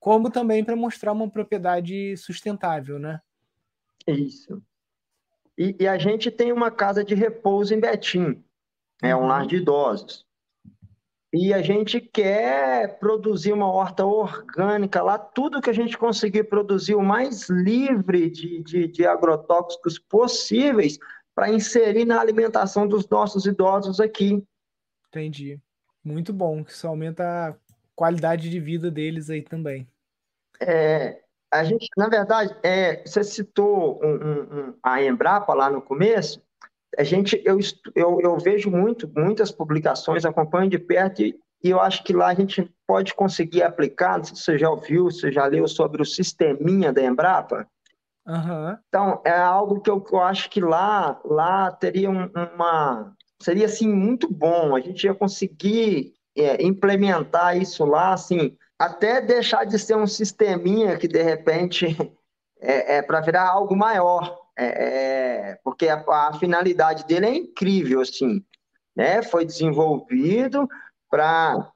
[0.00, 3.20] como também para mostrar uma propriedade sustentável, né?
[4.08, 4.60] Isso.
[5.56, 8.42] E, e, a gente tem uma casa de repouso em Betim,
[9.00, 9.46] é um lar uhum.
[9.46, 10.26] de idosos.
[11.32, 16.96] E a gente quer produzir uma horta orgânica lá, tudo que a gente conseguir produzir
[16.96, 20.98] o mais livre de, de, de agrotóxicos possíveis
[21.36, 24.42] para inserir na alimentação dos nossos idosos aqui.
[25.08, 25.60] Entendi.
[26.02, 27.54] Muito bom, que isso aumenta a
[27.94, 29.86] qualidade de vida deles aí também.
[30.58, 31.20] É,
[31.52, 36.42] a gente, na verdade, é, você citou um, um, um, a Embrapa lá no começo,
[36.96, 37.58] a gente, eu,
[37.94, 42.28] eu, eu vejo muito, muitas publicações, acompanho de perto e, e eu acho que lá
[42.28, 46.00] a gente pode conseguir aplicar, não sei se você já ouviu, você já leu sobre
[46.00, 47.68] o sisteminha da Embrapa.
[48.26, 48.76] Uhum.
[48.88, 53.14] Então, é algo que eu, eu acho que lá, lá teria uma...
[53.40, 54.74] Seria, assim, muito bom.
[54.74, 60.96] A gente ia conseguir é, implementar isso lá, assim, até deixar de ser um sisteminha
[60.98, 61.86] que, de repente,
[62.60, 64.46] é, é para virar algo maior.
[64.58, 68.42] É, é, porque a, a, finalidade dele é incrível, assim,
[68.96, 69.22] né?
[69.22, 70.66] Foi desenvolvido
[71.10, 71.70] para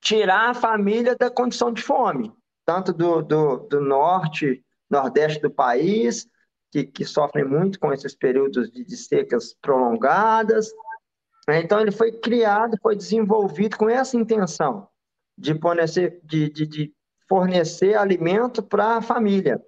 [0.00, 2.32] tirar a família da condição de fome,
[2.64, 6.26] tanto do, do, do norte, nordeste do país,
[6.70, 10.70] que, que sofrem muito com esses períodos de, de secas prolongadas.
[11.48, 14.88] Então, ele foi criado, foi desenvolvido com essa intenção
[15.36, 16.94] de fornecer, de, de, de
[17.28, 19.60] fornecer alimento para a família.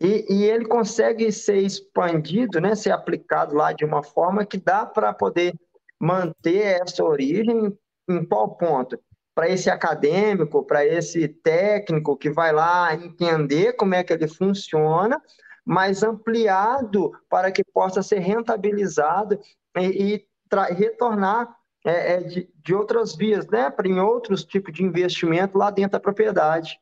[0.00, 4.86] E, e, ele consegue ser expandido, né, ser aplicado lá de uma forma que dá
[4.86, 5.52] para poder
[6.00, 7.76] manter essa origem
[8.08, 8.98] em qual ponto?
[9.38, 15.22] Para esse acadêmico, para esse técnico que vai lá entender como é que ele funciona,
[15.64, 19.38] mas ampliado para que possa ser rentabilizado
[19.76, 20.26] e, e
[20.74, 25.70] retornar é, é, de, de outras vias, né, para em outros tipos de investimento lá
[25.70, 26.80] dentro da propriedade.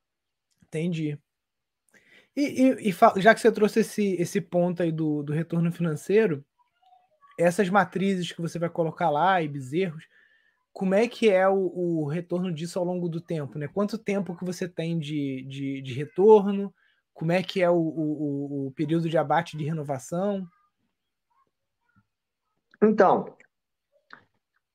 [0.65, 1.19] Entendi.
[2.35, 6.43] E, e, e, já que você trouxe esse, esse ponto aí do, do retorno financeiro,
[7.39, 10.09] essas matrizes que você vai colocar lá e bezerros,
[10.77, 13.59] como é que é o, o, retorno disso ao longo do tempo?
[13.59, 13.67] Né?
[13.67, 16.71] Quanto tempo que você tem de, de, de retorno?
[17.15, 20.47] Como é que é o, o, o, período de abate de renovação?
[22.83, 23.35] Então,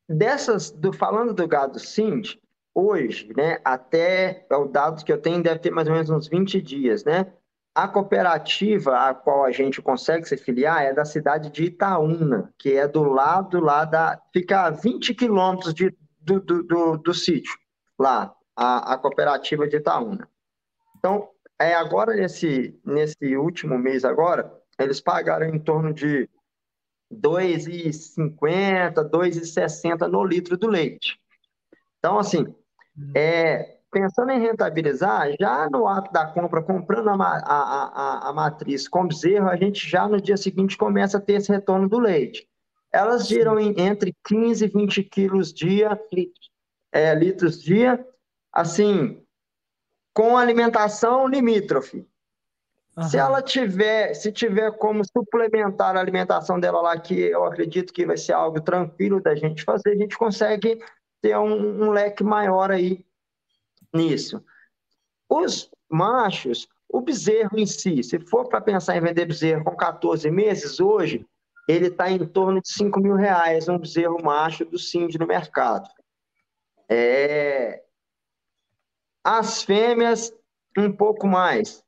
[0.10, 2.36] dessas, do, falando do gado Sind,
[2.74, 6.28] hoje, né, até é o dado que eu tenho, deve ter mais ou menos uns
[6.28, 7.32] 20 dias, né?
[7.74, 12.74] A cooperativa a qual a gente consegue se filiar é da cidade de Itaúna, que
[12.74, 14.22] é do lado lá da.
[14.34, 17.58] fica a 20 quilômetros de, do, do, do, do sítio,
[17.98, 20.28] lá, a, a cooperativa de Itaúna.
[20.98, 26.30] Então, é agora nesse, nesse último mês agora, eles pagaram em torno de
[27.14, 31.20] 2,50, 2,60 no litro do leite.
[32.00, 32.54] Então, assim,
[32.98, 33.12] hum.
[33.16, 38.88] é, pensando em rentabilizar, já no ato da compra, comprando a, a, a, a matriz
[38.88, 42.48] com bezerro, a gente já no dia seguinte começa a ter esse retorno do leite.
[42.92, 46.00] Elas giram em, entre 15 e 20 quilos dia,
[46.92, 48.06] é, litros dia,
[48.52, 49.22] assim,
[50.14, 52.08] com alimentação limítrofe.
[52.96, 53.04] Uhum.
[53.04, 58.06] Se ela tiver, se tiver como suplementar a alimentação dela lá, que eu acredito que
[58.06, 60.82] vai ser algo tranquilo da gente fazer, a gente consegue
[61.22, 63.06] ter um, um leque maior aí
[63.94, 64.44] nisso.
[65.30, 70.30] Os machos, o bezerro em si, se for para pensar em vender bezerro com 14
[70.30, 71.26] meses, hoje
[71.68, 75.90] ele está em torno de 5 mil reais, um bezerro macho do Sind no mercado.
[76.90, 77.84] É...
[79.24, 80.34] As fêmeas,
[80.78, 81.84] um pouco mais.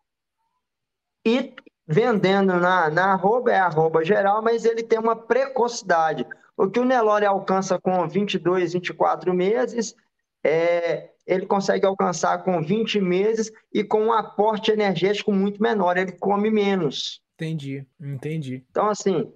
[1.25, 1.53] E
[1.87, 6.25] vendendo na, na arroba, é arroba geral, mas ele tem uma precocidade.
[6.55, 9.95] O que o Nelore alcança com 22, 24 meses,
[10.43, 16.11] é, ele consegue alcançar com 20 meses e com um aporte energético muito menor, ele
[16.11, 17.21] come menos.
[17.35, 18.63] Entendi, entendi.
[18.69, 19.33] Então, assim,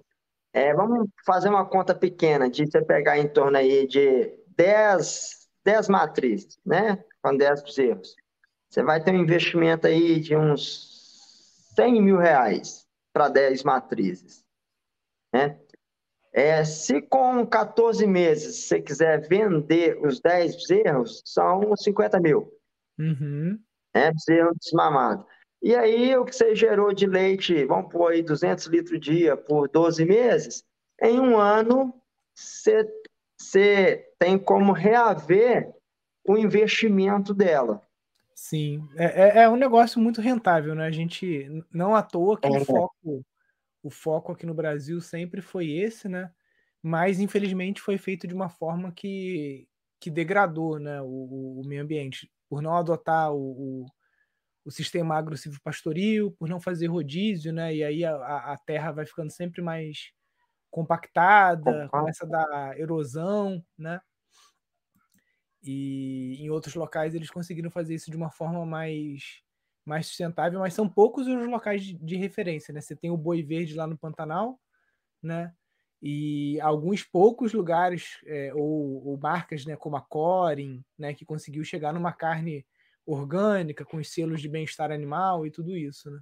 [0.52, 5.88] é, vamos fazer uma conta pequena de você pegar em torno aí de 10, 10
[5.88, 7.02] matrizes, né?
[7.22, 8.14] Com 10 bezerros.
[8.68, 14.44] Você vai ter um investimento aí de uns 100 mil reais para 10 matrizes,
[15.32, 15.58] né?
[16.32, 22.52] É, se com 14 meses você quiser vender os 10 bezerros, são 50 mil.
[22.98, 23.58] Uhum.
[23.94, 25.26] É, bezerro desmamado.
[25.62, 29.68] E aí, o que você gerou de leite, vamos pôr aí 200 litros dia por
[29.68, 30.64] 12 meses,
[31.02, 31.92] em um ano
[32.34, 32.88] você,
[33.36, 35.72] você tem como reaver
[36.26, 37.82] o investimento dela.
[38.34, 40.86] Sim, é, é, é um negócio muito rentável, né?
[40.86, 42.50] A gente, não à toa que é.
[42.50, 43.24] o foco
[43.88, 46.30] o foco aqui no Brasil sempre foi esse, né?
[46.82, 49.66] Mas infelizmente foi feito de uma forma que,
[49.98, 53.38] que degradou né, o, o meio ambiente, por não adotar o,
[53.82, 53.86] o,
[54.66, 57.74] o sistema agro-pastoril, por não fazer rodízio, né?
[57.74, 60.12] E aí a, a terra vai ficando sempre mais
[60.70, 64.00] compactada, começa a dar erosão, né?
[65.62, 69.42] E em outros locais eles conseguiram fazer isso de uma forma mais
[69.88, 72.80] mais sustentável, mas são poucos os locais de, de, referência, né?
[72.80, 74.60] Você tem o Boi Verde lá no Pantanal,
[75.22, 75.52] né?
[76.00, 81.64] E alguns poucos lugares é, ou, ou, marcas, né, como a Corin, né, que conseguiu
[81.64, 82.64] chegar numa carne
[83.04, 86.20] orgânica com os selos de bem-estar animal e tudo isso, né?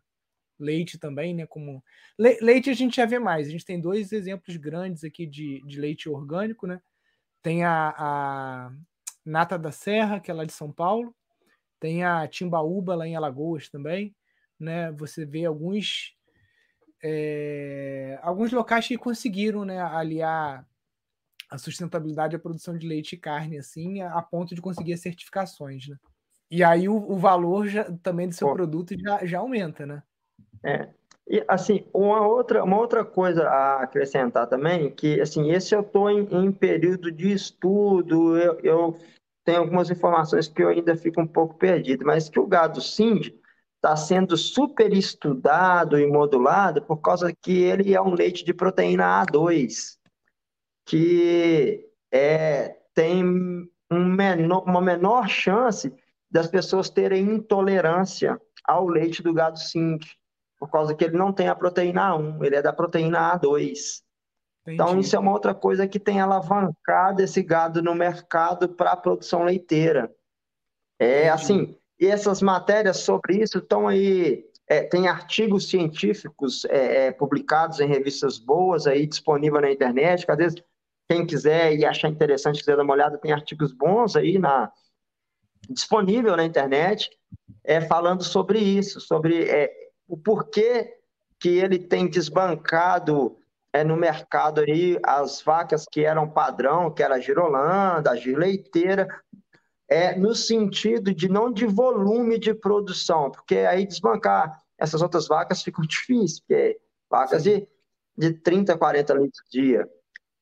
[0.59, 1.45] Leite também, né?
[1.47, 1.85] Como
[2.19, 3.49] Le leite a gente já vê mais.
[3.49, 6.81] A gente tem dois exemplos grandes aqui de, de leite orgânico, né?
[7.43, 8.73] Tem a, a
[9.25, 11.15] Nata da Serra, que é lá de São Paulo,
[11.81, 14.15] tem a Timbaúba lá em Alagoas também,
[14.59, 14.91] né?
[14.93, 16.17] Você vê alguns
[17.03, 20.67] é, alguns locais que conseguiram, né, aliar
[21.51, 25.97] a sustentabilidade à produção de leite e carne, assim, a, ponto de conseguir certificações, né?
[26.51, 28.55] E aí o, o valor já, também do seu Pô.
[28.55, 30.03] produto já, já aumenta, né?
[30.65, 30.89] É.
[31.29, 36.09] E, assim, uma outra, uma outra coisa a acrescentar também, que, assim, esse eu estou
[36.09, 38.99] em, em, período de estudo, eu, eu
[39.47, 43.33] tem algumas informações que eu ainda fico um pouco perdido, mas que o gado Sind
[43.77, 49.25] está sendo super estudado e modulado por causa que ele é um leite de proteína
[49.25, 49.97] A2,
[50.85, 53.25] que é, tem
[53.89, 55.95] um menor, uma menor chance
[56.29, 60.01] das pessoas terem intolerância ao leite do gado Sind,
[60.59, 64.03] por causa que ele não tem a proteína A1, ele é da proteína A2.
[64.67, 68.97] Então, isso é uma outra coisa que tem alavancado esse gado no mercado para a
[68.97, 70.15] produção leiteira.
[70.99, 71.29] É Entendi.
[71.29, 74.45] assim, e essas matérias sobre isso estão aí.
[74.69, 80.27] É, tem artigos científicos é, é, publicados em revistas boas aí disponível na internet.
[80.27, 80.63] Que, às vezes,
[81.09, 84.73] quem quiser e achar interessante, quiser dar uma olhada, tem artigos bons aí na,
[85.71, 87.11] disponível na internet
[87.65, 89.71] é, falando sobre isso, sobre é,
[90.09, 90.95] o porquê
[91.39, 93.37] que ele tem desbancado
[93.77, 99.07] é, no mercado aí as vacas que eram padrão, que era a girolanda, a girleiteira,
[99.87, 105.63] é, no sentido de não de volume de produção, porque aí desbancar essas outras vacas
[105.63, 107.69] fica difícil, porque vacas de,
[108.17, 109.89] de 30, 40 litros por dia.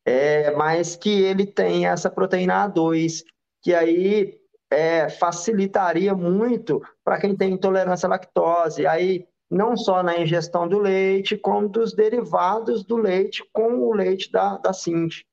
[0.05, 3.25] é, mas que ele tem essa proteína A2,
[3.63, 4.39] que aí
[4.71, 8.87] é, facilitaria muito para quem tem intolerância à lactose.
[8.87, 14.31] Aí, não só na ingestão do leite, como dos derivados do leite com o leite
[14.31, 15.27] da, da Cinti.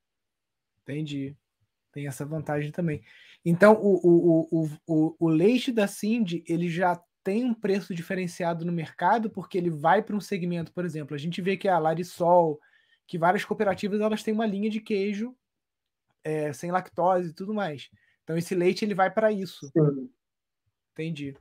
[0.83, 1.35] Entendi.
[1.91, 3.03] Tem essa vantagem também.
[3.43, 8.65] Então, o, o, o, o, o leite da Cindy, ele já tem um preço diferenciado
[8.65, 11.77] no mercado, porque ele vai para um segmento, por exemplo, a gente vê que a
[11.77, 12.59] Larisol,
[13.07, 15.35] que várias cooperativas elas têm uma linha de queijo
[16.23, 17.89] é, sem lactose e tudo mais.
[18.23, 19.67] Então esse leite ele vai para isso.
[19.67, 20.09] Sim.
[20.93, 21.35] Entendi.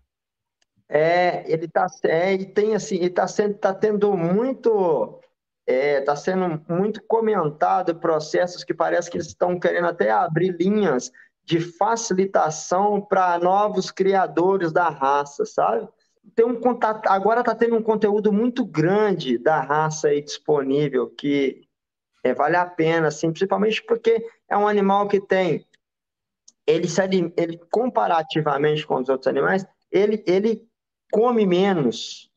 [0.92, 5.20] É, ele tá, é, ele tem assim, ele tá sendo, tá tendo muito,
[5.64, 11.12] é, tá sendo muito comentado processos que parece que eles estão querendo até abrir linhas
[11.44, 15.88] de facilitação para novos criadores da raça, sabe?
[16.34, 21.68] Tem um contato, agora está tendo um conteúdo muito grande da raça aí disponível que
[22.24, 25.64] é, vale a pena, assim, principalmente porque é um animal que tem
[26.66, 27.00] ele, se,
[27.36, 30.69] ele comparativamente com os outros animais, ele, ele
[31.10, 32.30] come menos.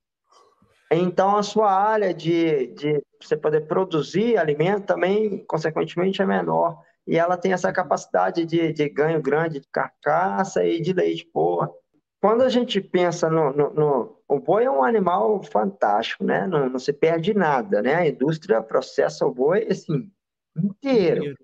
[0.91, 6.79] Então, a sua área de, de você poder produzir alimento também, consequentemente, é menor.
[7.07, 11.25] E ela tem essa capacidade de, de ganho grande de carcaça e de leite.
[11.33, 11.67] Pô,
[12.21, 16.47] quando a gente pensa no, no, no, O boi é um animal fantástico, né?
[16.47, 17.95] Não, não se perde nada, né?
[17.95, 20.09] A indústria processa o boi, assim,
[20.55, 21.35] inteiro.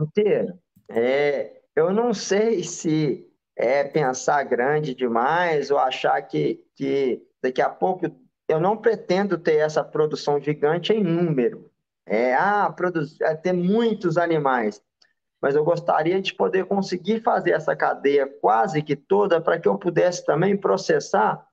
[0.00, 0.58] Inteiro.
[0.88, 7.70] É, eu não sei se é pensar grande demais ou achar que, que daqui a
[7.70, 8.06] pouco
[8.48, 11.70] eu não pretendo ter essa produção gigante em número.
[12.06, 14.80] É, ah, produzir, é ter muitos animais.
[15.40, 19.76] Mas eu gostaria de poder conseguir fazer essa cadeia quase que toda para que eu
[19.76, 21.44] pudesse também processar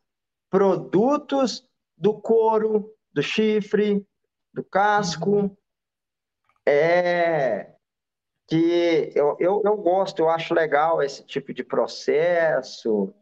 [0.50, 4.06] produtos do couro, do chifre,
[4.54, 5.58] do casco,
[6.66, 7.73] é,
[8.48, 13.14] que eu, eu, eu gosto, eu acho legal esse tipo de processo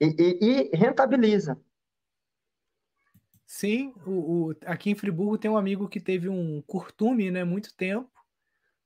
[0.00, 1.58] e, e, e rentabiliza.
[3.46, 4.10] Sim, o,
[4.48, 8.10] o, aqui em Friburgo tem um amigo que teve um curtume, né, muito tempo,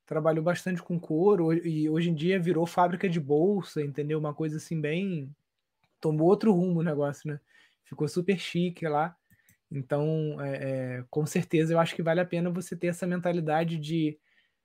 [0.06, 4.18] trabalhou bastante com couro e hoje em dia virou fábrica de bolsa, entendeu?
[4.18, 5.34] Uma coisa assim bem
[6.00, 7.40] tomou outro rumo o negócio, né?
[7.84, 9.16] Ficou super chique lá.
[9.70, 10.56] Então, é,
[10.98, 14.18] é, com certeza, eu acho que vale a pena você ter essa mentalidade de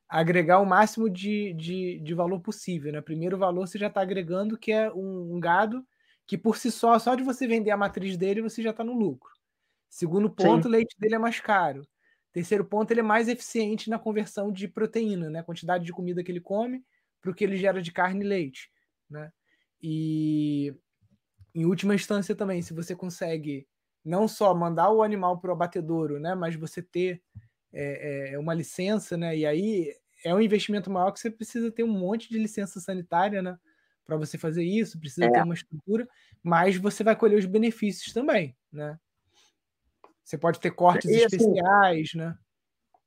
[0.07, 2.91] agregar o máximo de, de, de valor possível.
[2.91, 3.01] Né?
[3.01, 5.85] Primeiro valor você já está agregando, que é um, um, gado
[6.27, 8.93] que por si só, só de você vender a matriz dele, você já está no
[8.93, 9.31] lucro.
[9.89, 10.69] Segundo ponto, Sim.
[10.69, 11.87] o leite dele é mais caro.
[12.31, 15.39] Terceiro ponto, ele é mais eficiente na conversão de proteína, né?
[15.39, 16.83] A quantidade de comida que ele come
[17.21, 18.69] para o que ele gera de carne e leite,
[19.09, 19.31] né?
[19.81, 20.75] E
[21.53, 23.65] em última instância também, se você consegue
[24.03, 26.35] não só mandar o animal para o abatedouro, né?
[26.35, 27.23] Mas você ter
[27.75, 29.35] é, é uma licença, né?
[29.37, 33.41] E aí é um investimento maior que você precisa ter um monte de licença sanitária,
[33.41, 33.57] né?
[34.05, 35.31] Para você fazer isso, precisa é.
[35.31, 36.07] ter uma estrutura,
[36.41, 38.97] mas você vai colher os benefícios também, né?
[40.23, 42.35] Você pode ter cortes e, assim, especiais, né?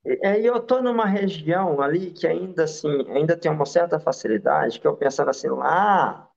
[0.04, 4.86] É, eu estou numa região ali que ainda assim, ainda tem uma certa facilidade, que
[4.86, 6.28] eu pensando assim, lá,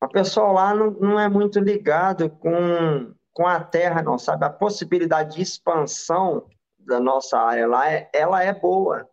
[0.00, 4.44] o pessoal lá não, não é muito ligado com, com a terra, não, sabe?
[4.44, 6.46] A possibilidade de expansão
[6.88, 9.08] da nossa área lá, é, ela é boa.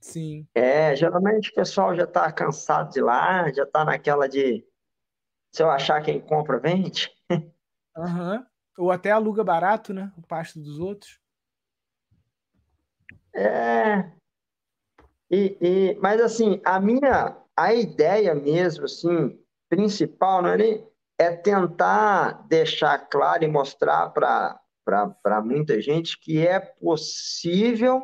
[0.00, 0.46] Sim.
[0.54, 4.64] É, geralmente o pessoal já está cansado de lá, já está naquela de
[5.50, 7.10] se eu achar quem compra, vende.
[7.96, 8.46] Uhum.
[8.78, 10.12] Ou até aluga barato, né?
[10.16, 11.18] O pasto dos outros.
[13.34, 14.08] É.
[15.28, 19.36] E, e, mas assim, a minha a ideia mesmo, assim,
[19.68, 24.60] principal, não é, nem, é tentar deixar claro e mostrar para
[25.22, 28.02] para muita gente que é possível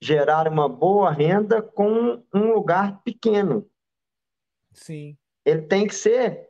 [0.00, 3.68] gerar uma boa renda com um lugar pequeno.
[4.72, 5.16] Sim.
[5.44, 6.48] Ele tem que ser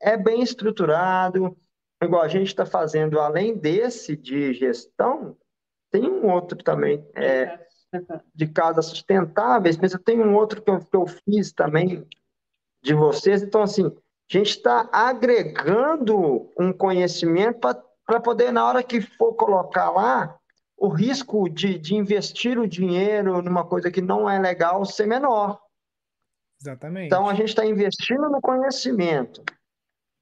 [0.00, 1.56] é bem estruturado,
[2.02, 5.36] igual a gente está fazendo, além desse de gestão,
[5.90, 7.58] tem um outro também é,
[8.34, 12.06] de casas sustentáveis, mas eu tenho um outro que eu, que eu fiz também
[12.82, 13.42] de vocês.
[13.42, 13.92] Então, assim, a
[14.28, 20.36] gente está agregando um conhecimento para para poder, na hora que for colocar lá,
[20.76, 25.60] o risco de, de investir o dinheiro numa coisa que não é legal ser menor.
[26.60, 27.06] Exatamente.
[27.06, 29.44] Então, a gente está investindo no conhecimento.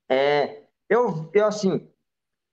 [0.06, 1.90] É, eu, eu, assim,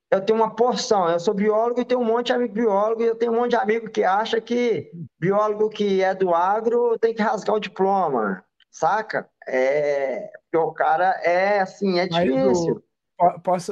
[0.09, 3.07] eu tenho uma porção, eu sou biólogo e tenho um monte de amigo biólogo, e
[3.07, 7.13] eu tenho um monte de amigo que acha que biólogo que é do agro tem
[7.13, 9.29] que rasgar o diploma, saca?
[9.45, 12.81] É, porque o cara é assim, é difícil.
[13.17, 13.71] Posso,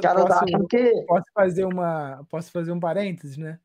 [0.68, 1.04] que...
[1.06, 3.60] posso fazer uma posso fazer um parênteses, né?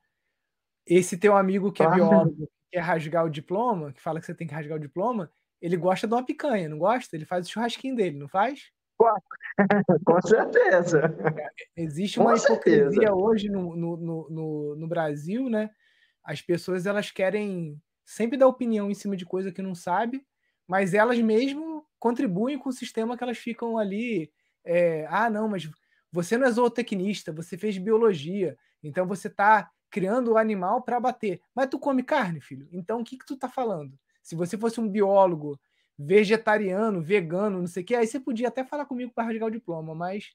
[0.85, 4.47] Esse teu amigo que é biólogo, quer rasgar o diploma, que fala que você tem
[4.47, 7.15] que rasgar o diploma, ele gosta de uma picanha, não gosta?
[7.15, 8.71] Ele faz o churrasquinho dele, não faz?
[10.05, 11.15] Com certeza.
[11.37, 13.13] É, existe uma Com hipocrisia certeza.
[13.13, 13.97] hoje no, no,
[14.29, 15.69] no, no, Brasil, né?
[16.23, 20.25] As pessoas elas querem sempre dar opinião em cima de coisa que não sabe,
[20.67, 24.31] mas elas mesmo contribuem com o sistema que elas ficam ali.
[24.65, 25.69] É, ah, não, mas
[26.11, 31.41] você não é zootecnista, você fez biologia, então você está criando o animal para bater.
[31.55, 32.67] Mas tu come carne, filho.
[32.71, 33.97] Então o que, que tu está falando?
[34.21, 35.59] Se você fosse um biólogo
[35.97, 39.51] vegetariano, vegano, não sei o que, aí você podia até falar comigo para rasgar o
[39.51, 40.31] diploma, mas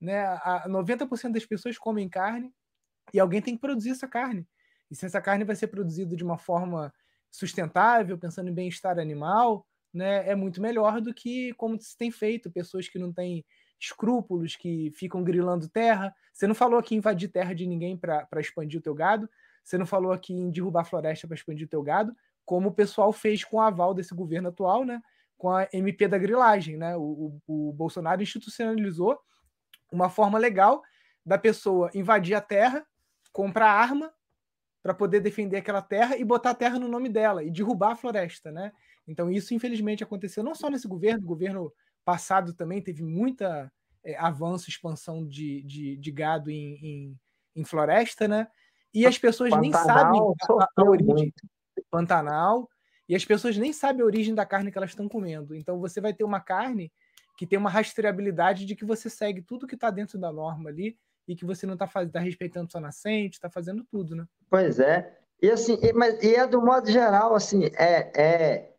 [0.00, 2.52] né, a 90% das pessoas comem carne
[3.12, 4.46] e alguém tem que produzir essa carne.
[4.90, 6.92] E se essa carne vai ser produzida de uma forma
[7.30, 12.50] sustentável, pensando em bem-estar animal, né, é muito melhor do que como se tem feito,
[12.50, 13.44] pessoas que não têm
[13.80, 16.14] escrúpulos, que ficam grilando terra.
[16.32, 19.28] Você não falou aqui em invadir terra de ninguém para expandir o teu gado,
[19.62, 22.14] você não falou aqui em derrubar floresta para expandir o teu gado,
[22.44, 25.00] como o pessoal fez com o aval desse governo atual, né,
[25.38, 26.76] com a MP da grilagem.
[26.76, 26.96] Né?
[26.96, 29.18] O, o, o Bolsonaro institucionalizou
[29.90, 30.82] uma forma legal
[31.24, 32.86] da pessoa invadir a terra,
[33.32, 34.12] comprar arma
[34.82, 37.96] para poder defender aquela terra e botar a terra no nome dela e derrubar a
[37.96, 38.70] floresta, né?
[39.08, 41.72] Então isso infelizmente aconteceu não só nesse governo, governo
[42.04, 43.72] passado também teve muita
[44.04, 47.20] é, avanço, expansão de, de, de gado em, em,
[47.56, 48.48] em, floresta, né?
[48.92, 50.20] E as pessoas Pantanal, nem sabem
[50.60, 51.34] a, a origem.
[51.90, 52.68] Pantanal.
[53.08, 55.54] E as pessoas nem sabem a origem da carne que elas estão comendo.
[55.54, 56.92] Então você vai ter uma carne
[57.36, 60.96] que tem uma rastreabilidade de que você segue tudo que está dentro da norma ali
[61.26, 64.26] e que você não está tá respeitando sua nascente, está fazendo tudo, né?
[64.48, 65.18] Pois é.
[65.42, 68.73] E assim, e, mas, e é do modo geral, assim, é, é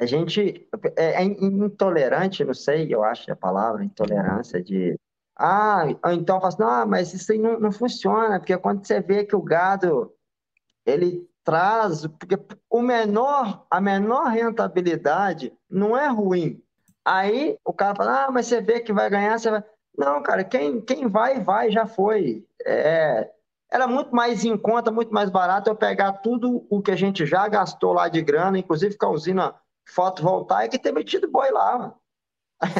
[0.00, 4.98] a gente é, é, intolerante, não sei, eu acho a palavra intolerância de
[5.38, 9.24] ah, então fala assim, não, mas isso aí não, não funciona, porque quando você vê
[9.24, 10.12] que o gado
[10.86, 12.38] ele traz, porque
[12.68, 16.62] o menor, a menor rentabilidade não é ruim.
[17.04, 19.64] Aí o cara fala, ah, mas você vê que vai ganhar, você vai.
[19.96, 22.46] Não, cara, quem, quem vai, vai, já foi.
[22.64, 23.30] É,
[23.70, 27.24] era muito mais em conta, muito mais barato eu pegar tudo o que a gente
[27.24, 29.54] já gastou lá de grana, inclusive com a usina
[29.90, 31.94] fotovoltaica e ter metido boi lá.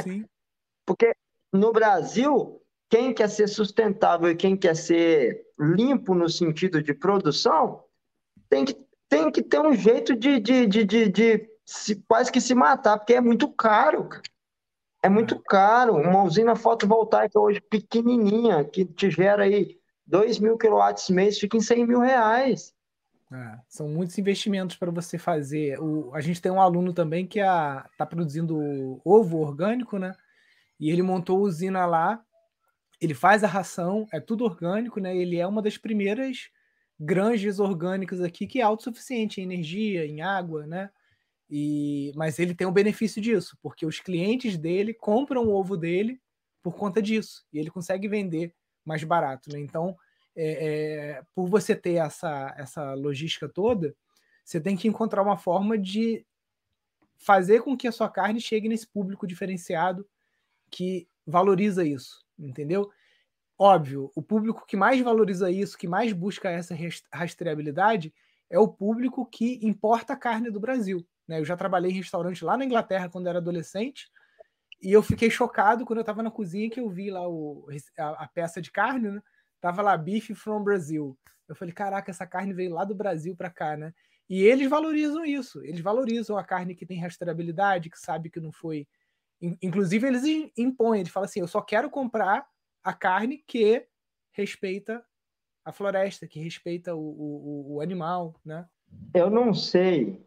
[0.03, 0.25] Sim.
[0.87, 1.13] Porque
[1.53, 7.85] no Brasil, quem quer ser sustentável e quem quer ser limpo no sentido de produção,
[8.49, 8.75] tem que,
[9.09, 12.99] tem que ter um jeito de, de, de, de, de se, quase que se matar,
[12.99, 14.09] porque é muito caro.
[15.03, 15.41] É muito é.
[15.47, 15.95] caro.
[15.95, 21.61] Uma usina fotovoltaica hoje pequenininha, que te gera aí 2 mil quilowatts mês, fica em
[21.61, 22.75] 100 mil reais.
[23.33, 25.81] É, são muitos investimentos para você fazer.
[25.81, 30.15] O, a gente tem um aluno também que está produzindo ovo orgânico, né?
[30.79, 32.23] E ele montou usina lá.
[33.01, 35.17] Ele faz a ração, é tudo orgânico, né?
[35.17, 36.51] Ele é uma das primeiras
[36.99, 40.91] granjas orgânicas aqui que é autossuficiente em energia, em água, né?
[41.49, 46.21] E, mas ele tem o benefício disso, porque os clientes dele compram o ovo dele
[46.63, 47.45] por conta disso.
[47.53, 48.55] E ele consegue vender
[48.85, 49.59] mais barato, né?
[49.61, 49.97] Então,
[50.37, 50.67] é,
[51.17, 53.95] é, por você ter essa, essa logística toda,
[54.45, 56.25] você tem que encontrar uma forma de
[57.17, 60.09] fazer com que a sua carne chegue nesse público diferenciado
[60.71, 62.91] que valoriza isso, entendeu?
[63.59, 66.75] Óbvio, o público que mais valoriza isso, que mais busca essa
[67.13, 68.15] rastreabilidade,
[68.49, 71.07] é o público que importa a carne do Brasil.
[71.29, 71.39] Né?
[71.39, 74.11] Eu já trabalhei em restaurante lá na Inglaterra quando era adolescente,
[74.83, 77.69] e eu fiquei chocado quando eu estava na cozinha que eu vi lá o,
[77.99, 79.23] a, a peça de carne, né?
[79.61, 81.19] Tava lá, beef from Brazil.
[81.49, 83.93] Eu falei, caraca, essa carne veio lá do Brasil para cá, né?
[84.29, 85.63] E eles valorizam isso.
[85.65, 88.87] Eles valorizam a carne que tem rastreabilidade, que sabe que não foi.
[89.61, 90.23] Inclusive, eles
[90.57, 92.47] impõem, eles falam assim: eu só quero comprar
[92.83, 93.87] a carne que
[94.33, 95.05] respeita
[95.65, 98.67] a floresta, que respeita o, o, o animal, né?
[99.15, 100.21] Eu não sei,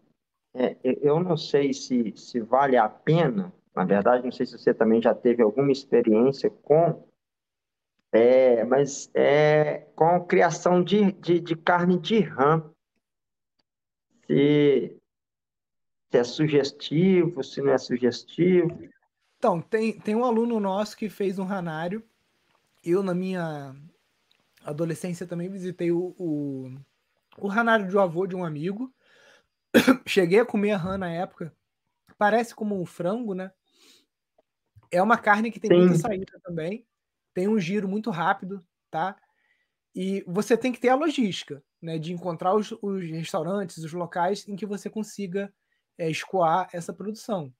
[0.54, 3.54] é, eu não sei se, se vale a pena.
[3.76, 7.08] Na verdade, não sei se você também já teve alguma experiência com
[8.14, 12.64] é, mas é com a criação de, de, de carne de rã.
[14.28, 15.02] Se,
[16.12, 18.88] se é sugestivo, se não é sugestivo.
[19.38, 22.04] Então, tem, tem um aluno nosso que fez um ranário.
[22.84, 23.76] Eu, na minha
[24.64, 26.72] adolescência, também visitei o, o,
[27.40, 28.94] o ranário de um avô de um amigo.
[30.08, 31.52] Cheguei a comer rã na época.
[32.16, 33.52] Parece como um frango, né?
[34.92, 35.78] É uma carne que tem Sim.
[35.80, 36.86] muita saída também
[37.34, 39.16] tem um giro muito rápido, tá?
[39.96, 44.48] E você tem que ter a logística, né, de encontrar os, os restaurantes, os locais
[44.48, 45.54] em que você consiga
[45.98, 47.54] é, escoar essa produção.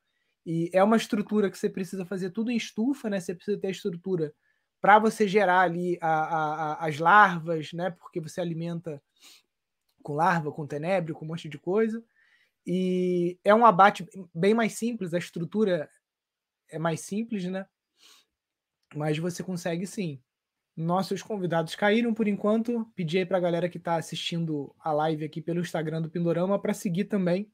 [0.46, 3.20] E é uma estrutura que você precisa fazer tudo em estufa, né?
[3.20, 4.34] Você precisa ter a estrutura
[4.82, 7.92] para você gerar ali a, a, a, as larvas, né?
[7.92, 9.02] Porque você alimenta
[10.02, 12.04] com larva, com tenebro, com um monte de coisa.
[12.68, 15.90] E é um abate bem mais simples, a estrutura
[16.70, 17.66] é mais simples, né?
[18.96, 20.22] Mas você consegue sim.
[20.76, 22.86] Nossos convidados caíram por enquanto.
[22.96, 26.60] Pedi aí para a galera que está assistindo a live aqui pelo Instagram do Pindorama
[26.60, 27.52] para seguir também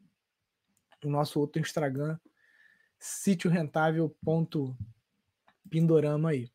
[1.08, 2.20] o nosso outro Instagram,
[2.98, 6.52] sítio rentável.pindorama aí.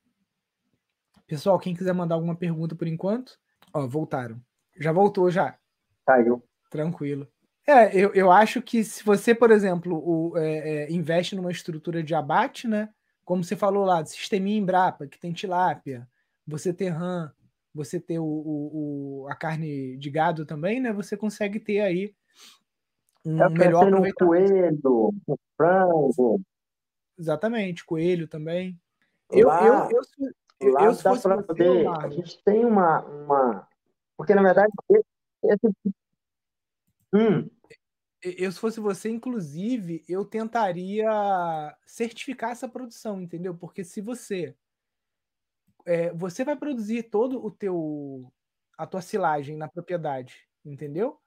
[1.27, 3.39] Pessoal, quem quiser mandar alguma pergunta por enquanto,
[3.73, 4.39] ó, voltaram.
[4.79, 5.57] Já voltou já.
[6.07, 6.45] Caiu.
[6.71, 7.27] Tranquilo.
[7.67, 12.03] É, eu, eu acho que se você, por exemplo, o, é, é, investe numa estrutura
[12.03, 12.91] de abate, né?
[13.25, 16.09] Como você falou lá, sisteminha Embrapa, que tem tilápia,
[16.47, 17.33] você ter RAM,
[17.75, 20.93] você ter o, o, o, a carne de gado também, né?
[20.93, 22.15] Você consegue ter aí
[23.25, 24.25] um eu melhor aproveitamento.
[24.25, 26.41] Um coelho, um frango.
[27.19, 28.79] Exatamente, coelho também.
[29.31, 30.03] Eu, lá, eu, eu,
[30.61, 31.87] eu, eu, se dá para poder.
[31.89, 33.69] A gente tem uma, uma.
[34.17, 34.71] Porque, na verdade,
[35.43, 35.69] esse,
[37.13, 37.49] hum.
[38.25, 41.07] Eu, se fosse você, inclusive, eu tentaria
[41.87, 43.55] certificar essa produção, entendeu?
[43.55, 44.57] Porque se você
[45.85, 48.33] é, você vai produzir todo o teu
[48.77, 51.21] a tua silagem na propriedade, entendeu?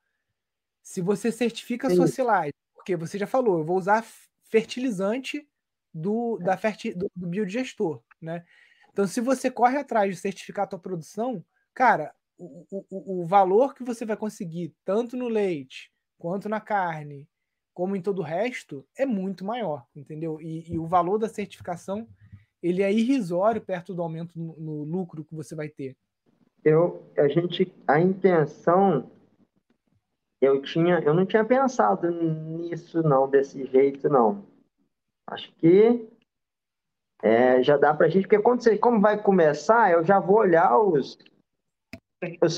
[0.82, 4.04] Se você certifica a sua silagem, porque você já falou, eu vou usar
[4.50, 5.48] fertilizante
[5.94, 8.44] do, da ferti, do, do biodigestor, né?
[8.92, 13.74] Então, se você corre atrás de certificar a tua produção, cara, o, o, o valor
[13.76, 17.28] que você vai conseguir, tanto no leite, quanto na carne,
[17.74, 20.42] como em todo o resto, é muito maior, entendeu?
[20.42, 22.08] E, e o valor da certificação
[22.62, 25.96] ele é irrisório perto do aumento no, no, lucro que você vai ter.
[26.64, 29.12] Eu, a gente, a intenção,
[30.42, 34.44] eu tinha, eu não tinha pensado nisso não, desse jeito não.
[35.28, 36.10] Acho que
[37.22, 40.38] é, já dá para a gente, porque quando você, como vai começar, eu já vou
[40.38, 41.18] olhar os,
[42.42, 42.58] os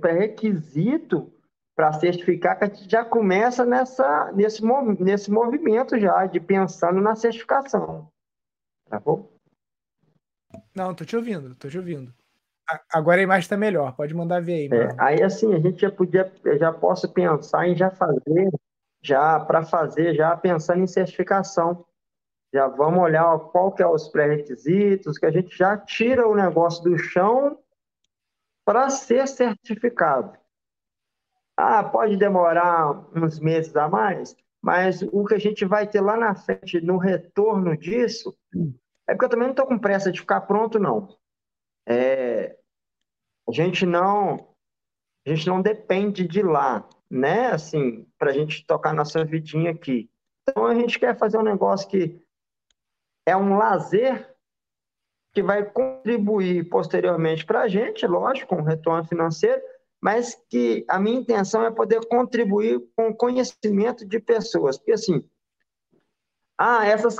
[0.00, 1.32] pré-requisito
[1.80, 4.62] para certificar que a gente já começa nessa, nesse,
[4.98, 8.06] nesse movimento já de pensando na certificação.
[8.86, 9.32] Tá bom?
[10.76, 12.12] Não, tô te ouvindo, tô te ouvindo.
[12.92, 14.78] Agora a imagem está melhor, pode mandar ver aí.
[14.78, 18.50] É, aí assim, a gente já podia, já posso pensar em já fazer,
[19.00, 21.86] já para fazer, já pensando em certificação.
[22.52, 26.84] Já vamos olhar qual que é os pré-requisitos, que a gente já tira o negócio
[26.84, 27.58] do chão
[28.66, 30.38] para ser certificado.
[31.62, 36.16] Ah, pode demorar uns meses a mais, mas o que a gente vai ter lá
[36.16, 38.34] na frente, no retorno disso,
[39.06, 41.14] é porque eu também não estou com pressa de ficar pronto, não.
[41.86, 42.56] É,
[43.46, 44.48] a gente não
[45.26, 47.48] a gente não depende de lá, né?
[47.48, 50.10] Assim, para a gente tocar nossa vidinha aqui.
[50.48, 52.18] Então a gente quer fazer um negócio que
[53.26, 54.34] é um lazer
[55.34, 59.60] que vai contribuir posteriormente para a gente, lógico, com retorno financeiro,
[60.00, 64.78] mas que a minha intenção é poder contribuir com o conhecimento de pessoas.
[64.78, 65.22] Porque, assim,
[66.56, 67.16] ah, essas,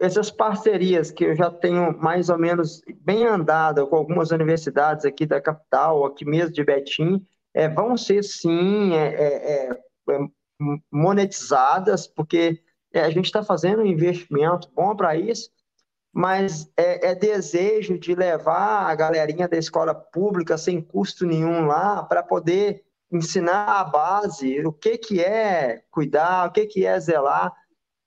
[0.00, 5.26] essas parcerias que eu já tenho mais ou menos bem andado com algumas universidades aqui
[5.26, 9.80] da capital, aqui mesmo de Betim, é, vão ser, sim, é, é, é
[10.90, 12.62] monetizadas, porque
[12.92, 15.50] é, a gente está fazendo um investimento bom para isso,
[16.12, 22.02] mas é, é, desejo de levar a galerinha da escola pública sem custo nenhum lá
[22.02, 22.82] para poder
[23.12, 27.52] ensinar a base o que, que é cuidar, o que, que é zelar,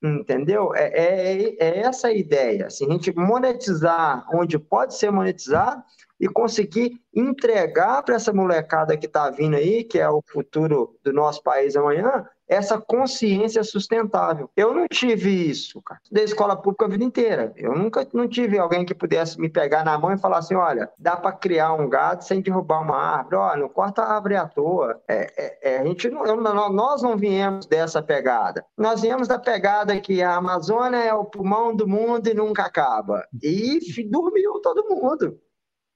[0.02, 0.74] entendeu?
[0.76, 5.84] É, é, é essa a ideia, assim, a gente monetizar onde pode ser monetizado
[6.20, 11.12] e conseguir entregar para essa molecada que está vindo aí, que é o futuro do
[11.12, 14.50] nosso país amanhã, essa consciência sustentável.
[14.56, 16.00] Eu não tive isso, cara.
[16.12, 17.54] Da escola pública a vida inteira.
[17.56, 20.90] Eu nunca não tive alguém que pudesse me pegar na mão e falar assim: olha,
[20.98, 24.48] dá para criar um gado sem derrubar uma árvore, olha, não corta a árvore à
[24.48, 25.02] toa.
[25.08, 28.66] É, é, é, a gente não, eu, nós não viemos dessa pegada.
[28.78, 33.26] Nós viemos da pegada que a Amazônia é o pulmão do mundo e nunca acaba.
[33.42, 33.80] E
[34.10, 35.40] dormiu todo mundo.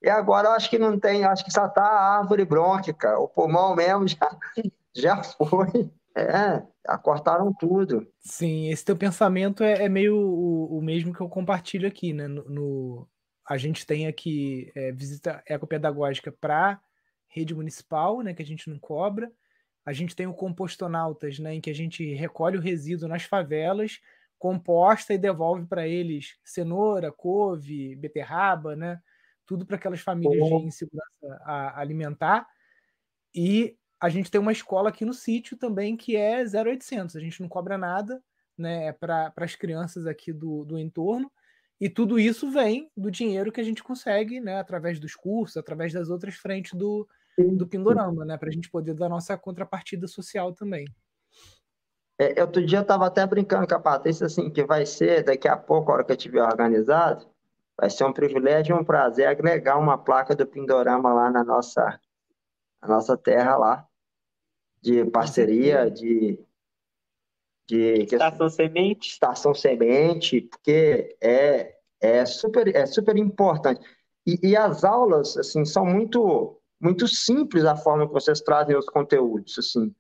[0.02, 3.76] E agora acho que não tem, acho que só tá a árvore brônquica, o pulmão
[3.76, 4.30] mesmo já,
[4.96, 5.92] já foi.
[6.18, 8.12] É, acortaram tudo.
[8.20, 12.28] Sim, esse teu pensamento é, é meio o, o, mesmo que eu compartilho aqui, né?
[12.28, 13.10] No, no
[13.48, 16.82] a gente tem aqui é, visita ecopedagógica para
[17.28, 18.34] rede municipal, né?
[18.34, 19.32] Que a gente não cobra.
[19.86, 21.54] A gente tem o compostonautas, né?
[21.54, 24.00] Em que a gente recolhe o resíduo nas favelas,
[24.40, 29.00] composta e devolve para eles cenoura, couve, beterraba, né?
[29.46, 31.42] Tudo para aquelas famílias de insegurança
[31.76, 32.48] alimentar.
[33.36, 37.42] E a gente tem uma escola aqui no sítio também que é 0800, a gente
[37.42, 38.22] não cobra nada
[38.58, 41.32] né, para as crianças aqui do, do entorno,
[41.80, 45.94] e tudo isso vem do dinheiro que a gente consegue, né, através dos cursos, através
[45.94, 48.36] das outras frentes do, do Pindorama, né?
[48.36, 50.86] Para a gente poder dar nossa contrapartida social também.
[52.20, 55.48] É, outro dia eu estava até brincando com a Patrícia, assim, que vai ser, daqui
[55.48, 57.28] a pouco, a hora que eu tiver organizado,
[57.80, 62.00] vai ser um privilégio e um prazer agregar uma placa do Pindorama lá na nossa,
[62.82, 63.88] na nossa terra lá,
[64.82, 66.40] de parceria, de,
[67.68, 73.82] de estação semente, estação semente, porque é, é super é super importante.
[74.26, 78.88] E, e as aulas assim são muito muito simples a forma que vocês trazem os
[78.88, 79.94] conteúdos assim.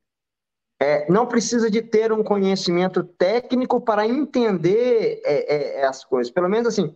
[0.80, 6.32] É, não precisa de ter um conhecimento técnico para entender é, é, as coisas.
[6.32, 6.96] Pelo menos assim,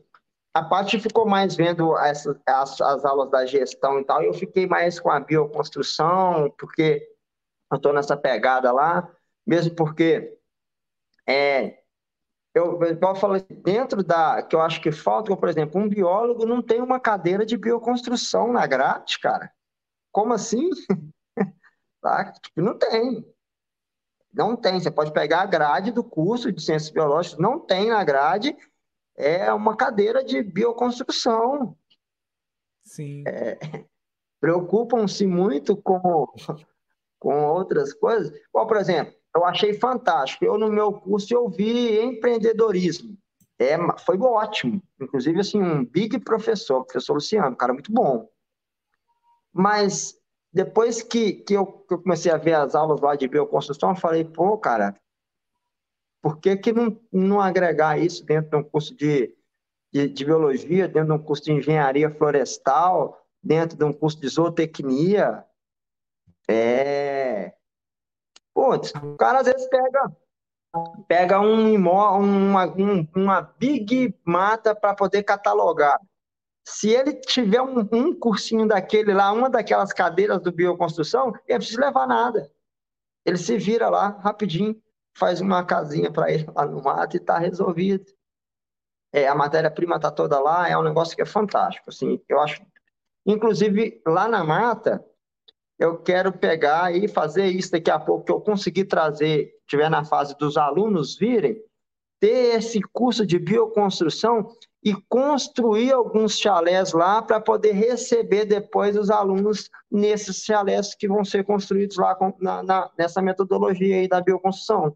[0.53, 4.33] a parte ficou mais vendo as, as, as, aulas da gestão e tal, e eu
[4.33, 7.07] fiquei mais com a bioconstrução, porque
[7.71, 9.09] eu estou nessa pegada lá,
[9.45, 10.37] mesmo porque
[11.27, 11.81] é,
[12.53, 16.61] eu, eu assim, dentro da que eu acho que falta, por exemplo, um biólogo não
[16.61, 19.51] tem uma cadeira de bioconstrução na grade, cara.
[20.11, 20.69] Como assim?
[22.01, 22.33] tá?
[22.57, 23.25] Não tem.
[24.33, 24.79] Não tem.
[24.79, 28.55] Você pode pegar a grade do curso de ciências biológicas, não tem na grade,
[29.21, 31.77] é uma cadeira de bioconstrução.
[32.83, 33.23] Sim.
[33.27, 33.57] É,
[34.39, 36.27] Preocupam-se muito com,
[37.19, 38.35] com outras coisas.
[38.51, 40.43] Bom, por exemplo, eu achei fantástico.
[40.43, 43.15] Eu, no meu curso, eu vi empreendedorismo.
[43.59, 44.81] É, foi ótimo.
[44.99, 48.27] Inclusive, assim, um big professor, professor Luciano, um cara muito bom.
[49.53, 50.15] Mas
[50.51, 53.95] depois que, que, eu, que eu comecei a ver as aulas lá de bioconstrução, eu
[53.95, 54.99] falei, pô, cara,
[56.21, 59.35] por que, que não, não agregar isso dentro de um curso de,
[59.91, 64.27] de, de, biologia, dentro de um curso de engenharia florestal, dentro de um curso de
[64.29, 65.43] zootecnia?
[66.47, 67.53] É...
[68.53, 70.11] Pô, o cara às vezes pega,
[71.07, 75.99] pega um imó, uma, um, uma big mata para poder catalogar.
[76.63, 81.57] Se ele tiver um, um, cursinho daquele lá, uma daquelas cadeiras do bioconstrução, ele não
[81.57, 82.51] precisa levar nada.
[83.25, 84.79] Ele se vira lá rapidinho,
[85.17, 88.05] faz uma casinha para ele lá no mato e está resolvido.
[89.13, 91.89] É, a matéria-prima está toda lá, é um negócio que é fantástico.
[91.89, 92.61] Assim, eu acho.
[93.25, 95.05] Inclusive, lá na mata,
[95.77, 100.05] eu quero pegar e fazer isso daqui a pouco, que eu conseguir trazer, tiver na
[100.05, 101.61] fase dos alunos virem,
[102.19, 109.09] ter esse curso de bioconstrução e construir alguns chalés lá para poder receber depois os
[109.09, 114.21] alunos nesses chalés que vão ser construídos lá com, na, na, nessa metodologia aí da
[114.21, 114.95] bioconstrução.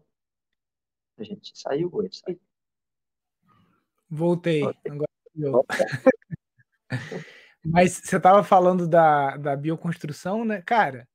[1.18, 2.40] A gente saiu, hoje, saiu.
[4.08, 4.62] Voltei.
[4.62, 5.64] Agora
[7.64, 10.62] Mas você estava falando da, da bioconstrução, né?
[10.62, 11.08] Cara,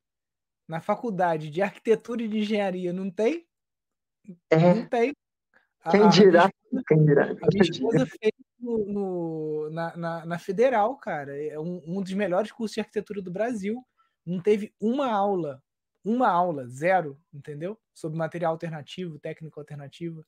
[0.67, 3.45] na faculdade de arquitetura e de engenharia não tem?
[4.49, 4.57] É.
[4.57, 5.13] Não tem.
[5.89, 6.45] Quem dirá?
[6.45, 7.31] A, quem dirá?
[7.31, 11.35] A minha esposa fez no, no, na, na, na, Federal, cara.
[11.41, 13.83] É um, um dos melhores cursos de arquitetura do Brasil.
[14.25, 15.61] Não teve uma aula,
[16.03, 17.77] uma aula, zero, entendeu?
[17.93, 20.25] Sobre material alternativo, técnico alternativo.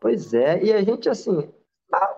[0.00, 1.50] Pois é, e a gente, assim,
[1.92, 2.16] a,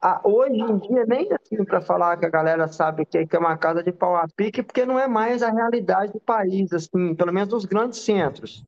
[0.00, 3.38] a, hoje em dia, nem assim para falar que a galera sabe o que é
[3.38, 7.14] uma casa de pau a pique, porque não é mais a realidade do país, assim,
[7.14, 8.64] pelo menos nos grandes centros.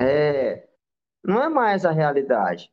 [0.00, 0.66] É,
[1.22, 2.72] não é mais a realidade.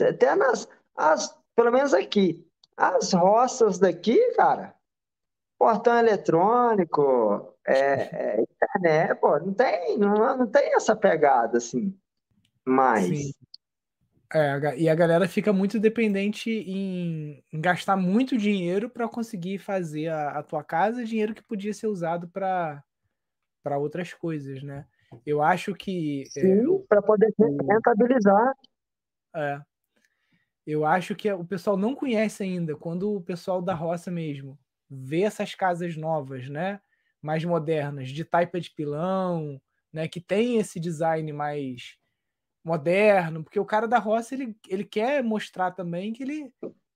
[0.00, 2.44] Até nas, as, pelo menos aqui.
[2.76, 4.73] As roças daqui, cara,
[5.58, 11.96] portão eletrônico, é, é, internet, pô, não tem, não, não tem essa pegada assim.
[12.64, 13.06] Mas.
[13.06, 13.32] Sim.
[14.32, 20.08] É, e a galera fica muito dependente em, em gastar muito dinheiro para conseguir fazer
[20.08, 22.82] a, a, tua casa, dinheiro que podia ser usado para
[23.78, 24.86] outras coisas, né?
[25.24, 26.22] Eu acho que.
[26.36, 28.54] É, Sim, é, para poder rentabilizar.
[29.36, 29.60] É.
[30.66, 34.58] Eu acho que o pessoal não conhece ainda, quando o pessoal da roça mesmo
[34.94, 36.80] vê essas casas novas, né?
[37.22, 39.60] Mais modernas, de taipa de pilão,
[39.92, 40.08] né?
[40.08, 41.96] Que tem esse design mais
[42.64, 46.52] moderno, porque o cara da roça ele, ele quer mostrar também que ele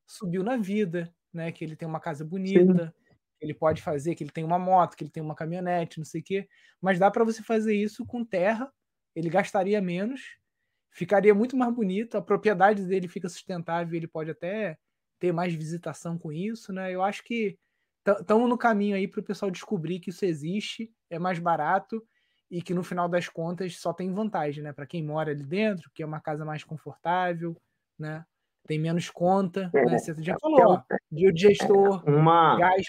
[0.06, 1.52] subiu na vida, né?
[1.52, 3.14] Que ele tem uma casa bonita, Sim.
[3.38, 6.04] que ele pode fazer, que ele tem uma moto, que ele tem uma caminhonete, não
[6.04, 6.48] sei o quê.
[6.80, 8.72] Mas dá para você fazer isso com terra,
[9.14, 10.38] ele gastaria menos
[10.90, 14.76] ficaria muito mais bonito, a propriedade dele fica sustentável, ele pode até
[15.18, 16.92] ter mais visitação com isso, né?
[16.92, 17.58] Eu acho que
[18.12, 22.02] estamos no caminho aí para o pessoal descobrir que isso existe, é mais barato
[22.50, 24.72] e que no final das contas só tem vantagem, né?
[24.72, 27.56] Para quem mora ali dentro, que é uma casa mais confortável,
[27.98, 28.24] né?
[28.66, 29.98] Tem menos conta, é, né?
[29.98, 32.86] Você já falou, ó, biodigestor, uma, gás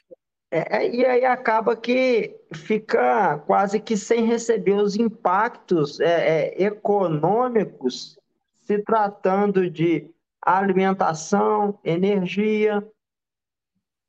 [0.52, 6.64] é, é, e aí acaba que fica quase que sem receber os impactos é, é,
[6.64, 8.18] econômicos
[8.62, 10.10] se tratando de
[10.42, 12.84] alimentação, energia.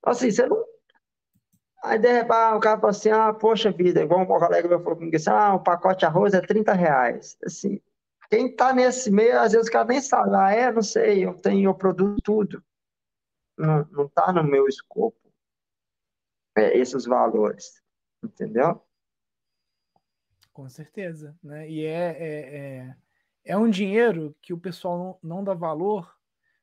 [0.02, 0.69] Assim, você não.
[1.82, 5.16] Aí derrubar, o cara fala assim, ah, poxa vida, igual um colega meu falou comigo
[5.16, 7.38] assim, ah, um pacote de arroz é 30 reais.
[7.44, 7.80] Assim,
[8.28, 11.34] quem tá nesse meio, às vezes o cara nem sabe, ah, é, não sei, eu
[11.34, 12.62] tenho, eu produzo tudo.
[13.56, 15.18] Não, não tá no meu escopo
[16.56, 17.82] é, esses valores,
[18.22, 18.82] entendeu?
[20.52, 21.68] Com certeza, né?
[21.68, 22.96] E é, é, é,
[23.44, 26.14] é um dinheiro que o pessoal não, não dá valor,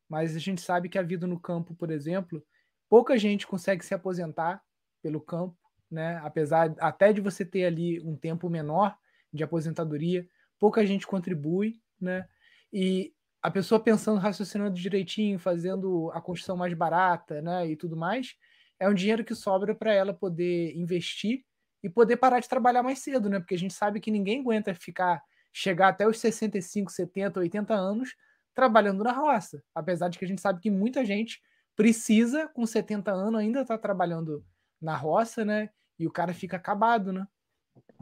[0.07, 2.45] mas a gente sabe que a vida no campo, por exemplo,
[2.87, 4.63] pouca gente consegue se aposentar
[5.01, 5.57] pelo campo,
[5.89, 6.19] né?
[6.23, 8.95] Apesar até de você ter ali um tempo menor
[9.33, 10.27] de aposentadoria,
[10.59, 12.27] pouca gente contribui, né?
[12.71, 17.67] E a pessoa pensando, raciocinando direitinho, fazendo a construção mais barata, né?
[17.67, 18.35] E tudo mais,
[18.79, 21.43] é um dinheiro que sobra para ela poder investir
[21.83, 23.39] e poder parar de trabalhar mais cedo, né?
[23.39, 25.21] Porque a gente sabe que ninguém aguenta ficar
[25.53, 28.15] chegar até os 65, 70, 80 anos
[28.53, 31.41] trabalhando na roça, apesar de que a gente sabe que muita gente
[31.75, 34.43] precisa com 70 anos ainda estar tá trabalhando
[34.81, 35.69] na roça, né?
[35.99, 37.27] E o cara fica acabado, né?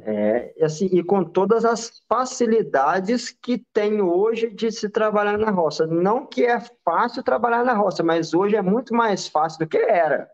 [0.02, 5.88] É, assim, e com todas as facilidades que tem hoje de se trabalhar na roça.
[5.88, 9.78] Não que é fácil trabalhar na roça, mas hoje é muito mais fácil do que
[9.78, 10.30] era.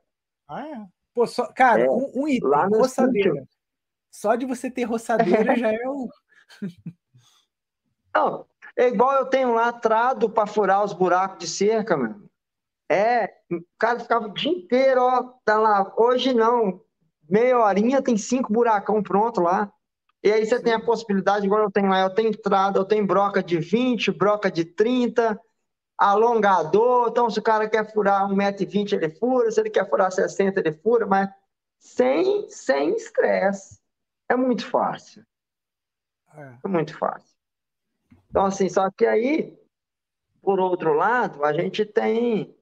[0.48, 0.86] Ah, é?
[1.14, 3.32] Pô, só, cara, é, um, um item, roçadeira.
[3.32, 3.48] Sítio.
[4.12, 6.10] Só de você ter roçadeira já é um.
[8.14, 12.31] Não, é igual eu tenho lá trado para furar os buracos de cerca, mano.
[12.92, 15.94] É, o cara ficava o dia inteiro, ó, tá lá.
[15.96, 16.82] Hoje não.
[17.30, 19.72] Meia horinha tem cinco buracão pronto lá.
[20.22, 23.08] E aí você tem a possibilidade, igual eu tenho lá, eu tenho entrada, eu tenho
[23.08, 25.40] broca de 20, broca de 30,
[25.98, 27.08] alongador.
[27.08, 29.50] Então, se o cara quer furar 1,20m, ele fura.
[29.50, 31.30] Se ele quer furar 60, ele fura, mas
[31.80, 33.80] sem sem estresse.
[34.28, 35.26] É muito fácil.
[36.36, 36.58] É.
[36.66, 37.38] é muito fácil.
[38.30, 39.58] Então, assim, só que aí,
[40.42, 42.54] por outro lado, a gente tem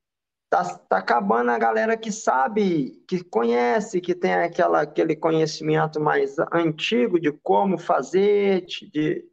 [0.50, 6.38] Tá, tá acabando a galera que sabe, que conhece, que tem aquela, aquele conhecimento mais
[6.52, 9.24] antigo de como fazer, de...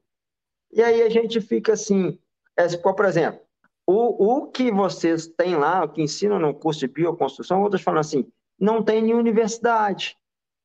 [0.71, 2.19] e aí a gente fica assim,
[2.55, 3.41] é, por exemplo,
[3.87, 8.01] o, o que vocês têm lá, o que ensinam no curso de bioconstrução, outros falam
[8.01, 10.19] assim, não tem em universidade.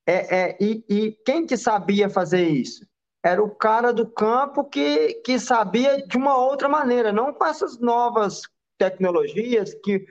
[0.05, 2.85] É, é, e, e quem que sabia fazer isso?
[3.23, 7.79] Era o cara do campo que, que sabia de uma outra maneira, não com essas
[7.79, 8.41] novas
[8.79, 10.03] tecnologias que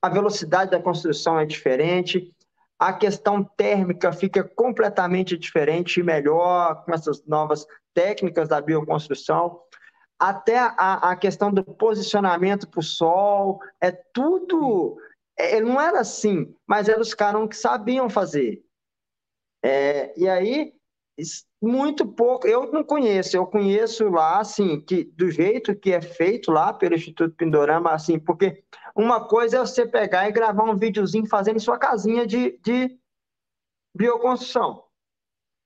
[0.00, 2.32] a velocidade da construção é diferente,
[2.78, 9.60] a questão térmica fica completamente diferente e melhor com essas novas técnicas da bioconstrução.
[10.18, 14.96] Até a, a questão do posicionamento para o sol, é tudo.
[15.36, 18.62] É, não era assim, mas eram os caras que sabiam fazer.
[19.62, 20.72] É, e aí,
[21.60, 26.52] muito pouco, eu não conheço, eu conheço lá, assim, que do jeito que é feito
[26.52, 28.62] lá pelo Instituto Pindorama, assim, porque
[28.94, 32.98] uma coisa é você pegar e gravar um videozinho fazendo em sua casinha de, de
[33.96, 34.84] bioconstrução.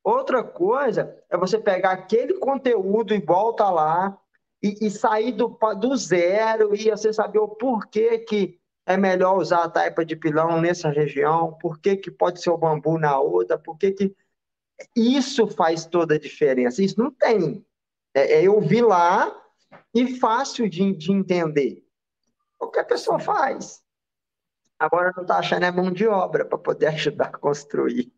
[0.03, 4.19] Outra coisa é você pegar aquele conteúdo e volta lá
[4.63, 9.65] e, e sair do, do zero e você saber o porquê que é melhor usar
[9.65, 13.57] a taipa de pilão nessa região, por que, que pode ser o bambu na outra,
[13.57, 14.17] por que, que
[14.97, 16.83] isso faz toda a diferença.
[16.83, 17.65] Isso não tem.
[18.15, 19.35] É, é eu vi lá
[19.95, 21.85] e fácil de, de entender.
[22.59, 23.83] Qualquer pessoa faz.
[24.79, 28.13] Agora não está achando é mão de obra para poder ajudar a construir.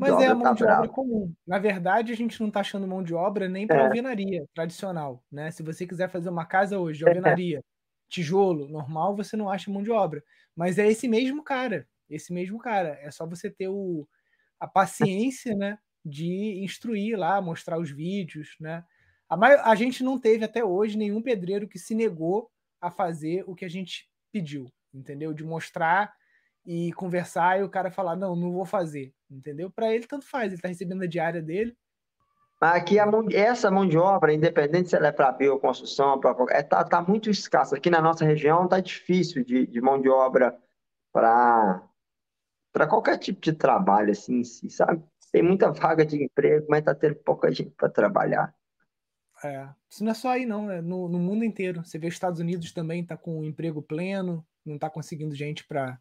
[0.00, 1.34] Mas é a mão tá de obra comum.
[1.46, 3.86] Na verdade, a gente não está achando mão de obra nem para é.
[3.86, 5.22] alvenaria tradicional.
[5.30, 5.50] Né?
[5.50, 7.62] Se você quiser fazer uma casa hoje de alvenaria, é.
[8.08, 10.24] tijolo, normal, você não acha mão de obra.
[10.56, 11.86] Mas é esse mesmo cara.
[12.08, 12.98] Esse mesmo cara.
[13.02, 14.08] É só você ter o,
[14.58, 18.84] a paciência, né, de instruir lá, mostrar os vídeos, né?
[19.28, 22.50] A, maior, a gente não teve até hoje nenhum pedreiro que se negou
[22.80, 25.32] a fazer o que a gente pediu, entendeu?
[25.32, 26.14] De mostrar
[26.66, 29.70] e conversar e o cara falar, não, não vou fazer, entendeu?
[29.70, 31.76] Para ele, tanto faz, ele está recebendo a diária dele.
[32.60, 36.62] Aqui a mão, essa mão de obra, independente se ela é para bioconstrução, para é,
[36.62, 37.76] tá, tá muito escassa.
[37.76, 40.56] Aqui na nossa região tá difícil de, de mão de obra
[41.12, 41.82] para
[42.74, 45.00] para qualquer tipo de trabalho, assim, si, sabe?
[45.30, 48.52] Tem muita vaga de emprego, mas tá tendo pouca gente para trabalhar.
[49.44, 51.84] É, isso não é só aí, não, é no, no mundo inteiro.
[51.84, 56.00] Você vê os Estados Unidos também tá com emprego pleno, não tá conseguindo gente para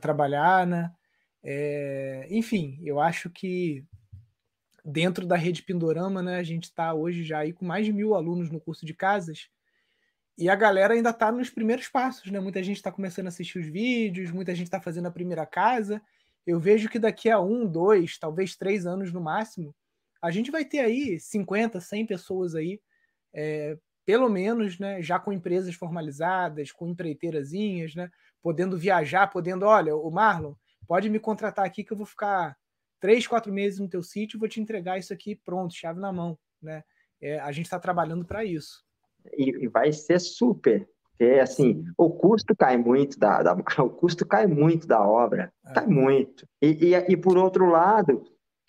[0.00, 0.92] trabalhar, né?
[1.40, 3.86] É, enfim, eu acho que
[4.84, 8.16] dentro da rede Pindorama, né, a gente está hoje já aí com mais de mil
[8.16, 9.48] alunos no curso de casas
[10.38, 12.38] e a galera ainda está nos primeiros passos, né?
[12.38, 16.00] Muita gente está começando a assistir os vídeos, muita gente está fazendo a primeira casa.
[16.46, 19.74] Eu vejo que daqui a um, dois, talvez três anos no máximo,
[20.22, 22.80] a gente vai ter aí 50, 100 pessoas aí,
[23.34, 23.76] é,
[24.06, 25.02] pelo menos, né?
[25.02, 28.08] Já com empresas formalizadas, com empreiteirazinhas, né?
[28.40, 30.54] Podendo viajar, podendo, olha, o Marlon,
[30.86, 32.56] pode me contratar aqui que eu vou ficar
[33.00, 36.12] três, quatro meses no teu sítio e vou te entregar isso aqui pronto, chave na
[36.12, 36.84] mão, né?
[37.20, 38.86] É, a gente está trabalhando para isso.
[39.36, 41.92] E, e, vai ser super, porque assim, Sim.
[41.96, 43.52] o custo cai muito da, da,
[43.82, 45.74] o custo cai muito da obra, é.
[45.74, 46.46] cai muito.
[46.62, 48.24] E, e, e, por outro lado,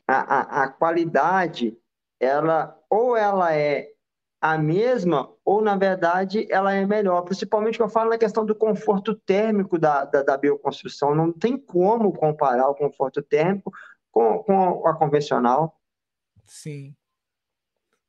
[0.08, 1.78] a, a, a qualidade,
[2.20, 3.90] ela ou ela é
[4.42, 7.22] a mesma, ou na verdade ela é melhor.
[7.24, 11.14] Principalmente que eu falo na questão do conforto térmico da, da, da bioconstrução.
[11.14, 13.72] Não tem como comparar o conforto térmico
[14.12, 15.78] com, com a convencional.
[16.46, 16.96] Sim.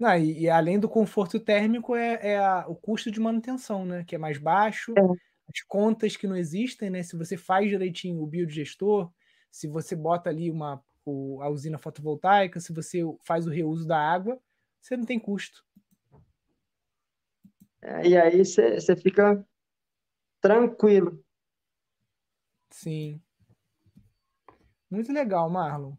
[0.01, 4.03] Não, e, e, além do conforto térmico, é, é a, o custo de manutenção, né?
[4.03, 5.03] Que é mais baixo, é.
[5.03, 7.03] as contas que não existem, né?
[7.03, 9.13] Se você faz direitinho o biodigestor,
[9.51, 13.99] se você bota ali uma, o, a usina fotovoltaica, se você faz o reuso da
[13.99, 14.41] água,
[14.81, 15.63] você não tem custo.
[17.83, 19.47] É, e aí você fica
[20.41, 21.23] tranquilo.
[22.71, 23.21] Sim.
[24.91, 25.95] Muito legal, Marlon.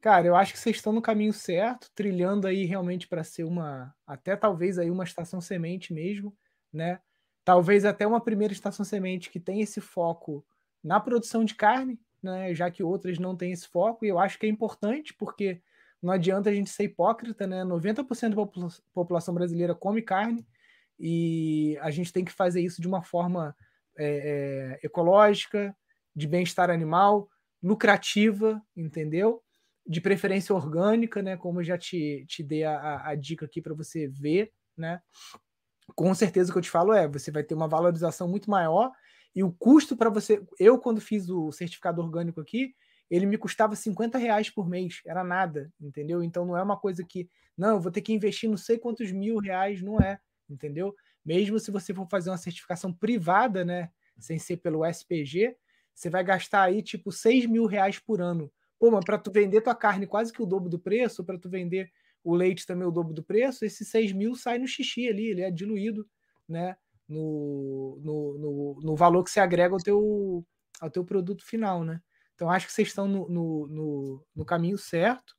[0.00, 3.94] Cara, eu acho que vocês estão no caminho certo, trilhando aí realmente para ser uma,
[4.06, 6.36] até talvez aí uma estação semente mesmo,
[6.72, 7.00] né?
[7.44, 10.44] Talvez até uma primeira estação semente que tem esse foco
[10.82, 12.54] na produção de carne, né?
[12.54, 15.60] Já que outras não têm esse foco, e eu acho que é importante porque
[16.02, 17.64] não adianta a gente ser hipócrita, né?
[17.64, 20.46] 90% da população brasileira come carne
[20.98, 23.56] e a gente tem que fazer isso de uma forma
[23.96, 25.76] é, é, ecológica,
[26.14, 27.28] de bem-estar animal,
[27.62, 29.42] lucrativa, entendeu?
[29.86, 31.36] De preferência orgânica, né?
[31.36, 35.00] Como eu já te, te dei a, a dica aqui para você ver, né?
[35.94, 38.90] Com certeza o que eu te falo é, você vai ter uma valorização muito maior
[39.34, 40.42] e o custo para você.
[40.58, 42.74] Eu, quando fiz o certificado orgânico aqui,
[43.10, 46.22] ele me custava 50 reais por mês, era nada, entendeu?
[46.22, 49.12] Então não é uma coisa que, não, eu vou ter que investir não sei quantos
[49.12, 50.18] mil reais, não é,
[50.48, 50.94] entendeu?
[51.24, 55.56] Mesmo se você for fazer uma certificação privada, né, sem ser pelo SPG,
[55.94, 58.50] você vai gastar aí tipo 6 mil reais por ano.
[58.78, 61.48] Pô, mas para tu vender tua carne quase que o dobro do preço, para tu
[61.48, 61.90] vender
[62.22, 65.42] o leite também o dobro do preço, esses 6 mil sai no xixi ali, ele
[65.42, 66.06] é diluído,
[66.48, 66.76] né,
[67.08, 70.44] no, no, no, no valor que você agrega ao teu,
[70.80, 72.00] ao teu produto final, né?
[72.34, 75.34] Então, acho que vocês estão no, no, no, no caminho certo.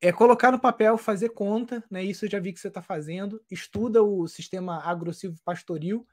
[0.00, 2.02] É colocar no papel, fazer conta, né?
[2.02, 3.42] Isso eu já vi que você está fazendo.
[3.50, 6.06] Estuda o sistema agressivo pastoril,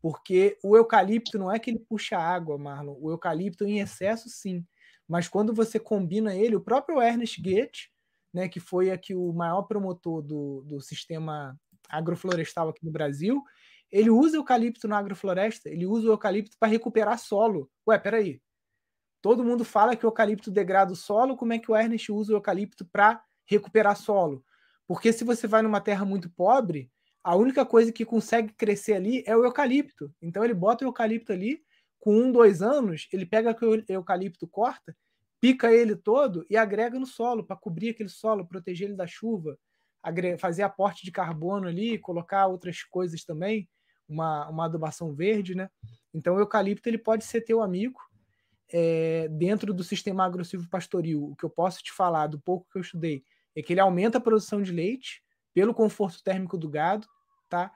[0.00, 2.96] porque o eucalipto não é que ele puxa água, Marlon.
[3.00, 4.66] O eucalipto em excesso, sim.
[5.08, 7.90] Mas quando você combina ele, o próprio Ernest Goethe,
[8.32, 13.42] né, que foi aqui o maior promotor do, do sistema agroflorestal aqui no Brasil,
[13.90, 17.70] ele usa eucalipto na agrofloresta, ele usa o eucalipto para recuperar solo.
[17.86, 18.40] Ué, peraí,
[19.24, 22.34] Todo mundo fala que o eucalipto degrada o solo, como é que o Ernest usa
[22.34, 24.44] o eucalipto para recuperar solo?
[24.86, 26.92] Porque se você vai numa terra muito pobre,
[27.22, 30.14] a única coisa que consegue crescer ali é o eucalipto.
[30.20, 31.64] Então ele bota o eucalipto ali,
[32.04, 34.94] com um, dois anos, ele pega o eucalipto, corta,
[35.40, 39.58] pica ele todo e agrega no solo para cobrir aquele solo, proteger ele da chuva,
[40.38, 43.66] fazer aporte de carbono ali, colocar outras coisas também,
[44.06, 45.70] uma, uma adubação verde, né?
[46.12, 47.98] Então o eucalipto ele pode ser teu amigo
[48.70, 52.76] é, dentro do sistema agressivo pastoril, o que eu posso te falar do pouco que
[52.76, 53.24] eu estudei
[53.56, 55.22] é que ele aumenta a produção de leite
[55.54, 57.06] pelo conforto térmico do gado,
[57.48, 57.72] tá?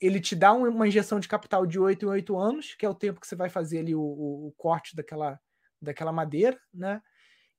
[0.00, 2.94] Ele te dá uma injeção de capital de 8 em 8 anos, que é o
[2.94, 5.38] tempo que você vai fazer ali o, o, o corte daquela,
[5.80, 7.02] daquela madeira, né?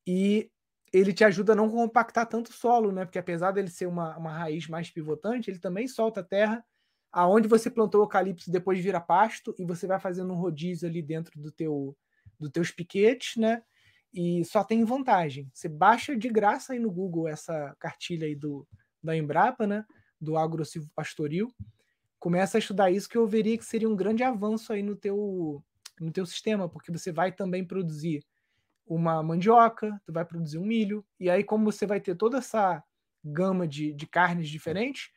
[0.07, 0.49] E
[0.91, 3.05] ele te ajuda a não compactar tanto o solo, né?
[3.05, 6.65] Porque apesar dele ser uma, uma raiz mais pivotante, ele também solta a terra
[7.11, 11.01] aonde você plantou o eucalipto depois vira pasto e você vai fazendo um rodízio ali
[11.01, 11.95] dentro do teu
[12.39, 13.61] dos teus piquetes, né?
[14.13, 15.49] E só tem vantagem.
[15.53, 18.67] Você baixa de graça aí no Google essa cartilha aí do,
[19.03, 19.85] da Embrapa, né?
[20.19, 21.53] Do agressivo pastoril.
[22.22, 25.63] Começa a estudar isso que eu veria que seria um grande avanço aí no teu,
[25.99, 28.24] no teu sistema, porque você vai também produzir
[28.86, 32.84] uma mandioca, tu vai produzir um milho, e aí como você vai ter toda essa
[33.26, 35.09] gama de, de carnes diferentes,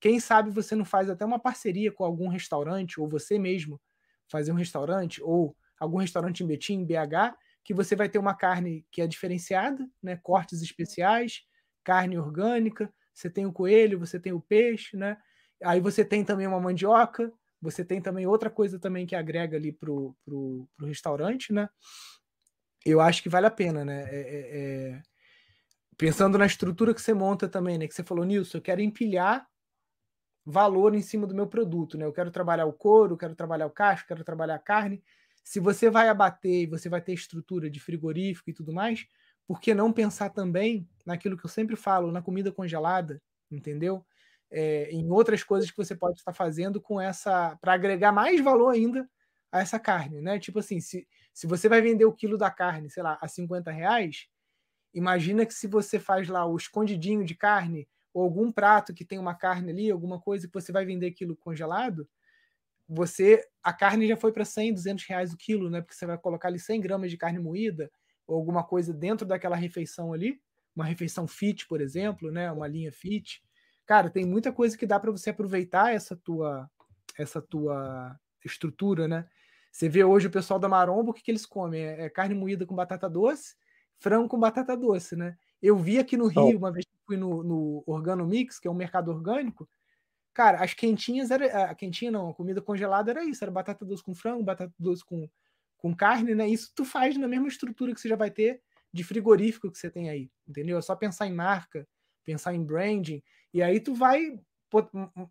[0.00, 3.80] quem sabe você não faz até uma parceria com algum restaurante, ou você mesmo
[4.28, 8.34] fazer um restaurante, ou algum restaurante em Betim, em BH, que você vai ter uma
[8.34, 10.16] carne que é diferenciada, né?
[10.16, 11.42] cortes especiais,
[11.84, 15.18] carne orgânica, você tem o coelho, você tem o peixe, né?
[15.62, 19.72] Aí você tem também uma mandioca, você tem também outra coisa também que agrega ali
[19.72, 21.68] pro, pro, pro restaurante, né?
[22.84, 24.04] Eu acho que vale a pena, né?
[24.04, 24.58] É, é,
[24.92, 25.02] é...
[25.96, 27.88] Pensando na estrutura que você monta também, né?
[27.88, 29.46] Que você falou, Nilson, eu quero empilhar
[30.44, 32.06] valor em cima do meu produto, né?
[32.06, 35.02] Eu quero trabalhar o couro, quero trabalhar o casco, quero trabalhar a carne,
[35.48, 39.06] se você vai abater e você vai ter estrutura de frigorífico e tudo mais,
[39.46, 43.18] por que não pensar também naquilo que eu sempre falo, na comida congelada,
[43.50, 44.04] entendeu?
[44.50, 47.56] É, em outras coisas que você pode estar fazendo com essa.
[47.60, 49.08] para agregar mais valor ainda
[49.52, 50.38] a essa carne, né?
[50.38, 53.70] Tipo assim, se, Se você vai vender o quilo da carne, sei lá, a 50
[53.70, 54.26] reais,
[54.94, 59.18] imagina que se você faz lá o escondidinho de carne, ou algum prato que tem
[59.18, 62.08] uma carne ali, alguma coisa que você vai vender aquilo congelado,
[62.88, 65.80] você a carne já foi para 100, 200 reais o quilo, né?
[65.80, 67.90] Porque você vai colocar ali 100 gramas de carne moída
[68.26, 70.40] ou alguma coisa dentro daquela refeição ali,
[70.74, 72.50] uma refeição fit, por exemplo, né?
[72.50, 73.42] Uma linha fit.
[73.88, 76.70] Cara, tem muita coisa que dá para você aproveitar essa tua
[77.18, 79.26] essa tua estrutura, né?
[79.72, 81.82] Você vê hoje o pessoal da Maromba, o que, que eles comem?
[81.82, 83.56] É, é carne moída com batata doce,
[83.96, 85.38] frango com batata doce, né?
[85.62, 88.70] Eu vi aqui no Rio, uma vez que fui no, no Organo Mix, que é
[88.70, 89.66] um mercado orgânico,
[90.34, 91.70] cara, as quentinhas era.
[91.70, 95.02] A quentinha não, a comida congelada era isso, era batata doce com frango, batata doce
[95.02, 95.30] com,
[95.78, 96.46] com carne, né?
[96.46, 98.60] Isso tu faz na mesma estrutura que você já vai ter
[98.92, 100.76] de frigorífico que você tem aí, entendeu?
[100.76, 101.88] É só pensar em marca,
[102.22, 103.22] pensar em branding,
[103.52, 104.38] e aí tu vai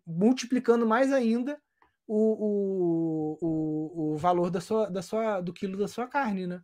[0.06, 1.60] multiplicando mais ainda
[2.06, 6.62] o, o, o, o valor da sua, da sua, do quilo da sua carne, né?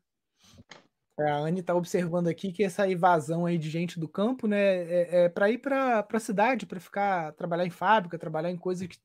[1.18, 5.24] A Anne está observando aqui que essa invasão aí de gente do campo, né, é,
[5.24, 8.98] é para ir para a cidade, para ficar trabalhar em fábrica, trabalhar em coisas que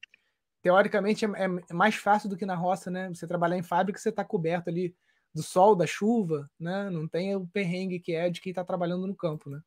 [0.64, 3.10] teoricamente é, é, mais fácil do que na roça, né?
[3.10, 4.96] Você trabalhar em fábrica, você está coberto ali
[5.34, 6.90] do sol, da chuva, né?
[6.90, 9.62] Não tem o perrengue que é de quem está trabalhando no campo, né?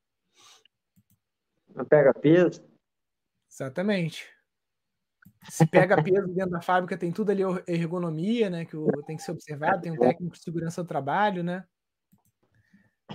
[1.75, 2.72] Não pega peso.
[3.53, 4.27] Exatamente.
[5.51, 8.65] Se pega peso dentro da fábrica, tem tudo ali ergonomia, né?
[8.65, 8.77] Que
[9.07, 11.65] tem que ser observado, tem um técnico de segurança do trabalho, né?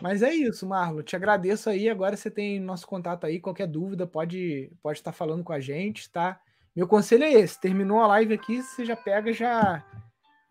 [0.02, 1.02] Mas é isso, Marlon.
[1.02, 1.90] Te agradeço aí.
[1.90, 3.40] Agora você tem nosso contato aí.
[3.40, 6.40] Qualquer dúvida, pode, pode estar falando com a gente, tá?
[6.76, 9.84] Meu conselho é esse: terminou a live aqui, você já pega, já,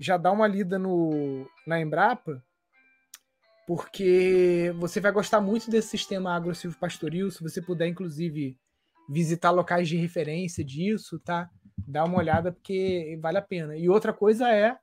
[0.01, 2.43] já dá uma lida no, na Embrapa,
[3.67, 7.31] porque você vai gostar muito desse sistema agressivo pastoril.
[7.31, 8.59] Se você puder, inclusive,
[9.09, 11.51] visitar locais de referência disso, tá?
[11.87, 13.77] Dá uma olhada porque vale a pena.
[13.77, 14.77] E outra coisa é,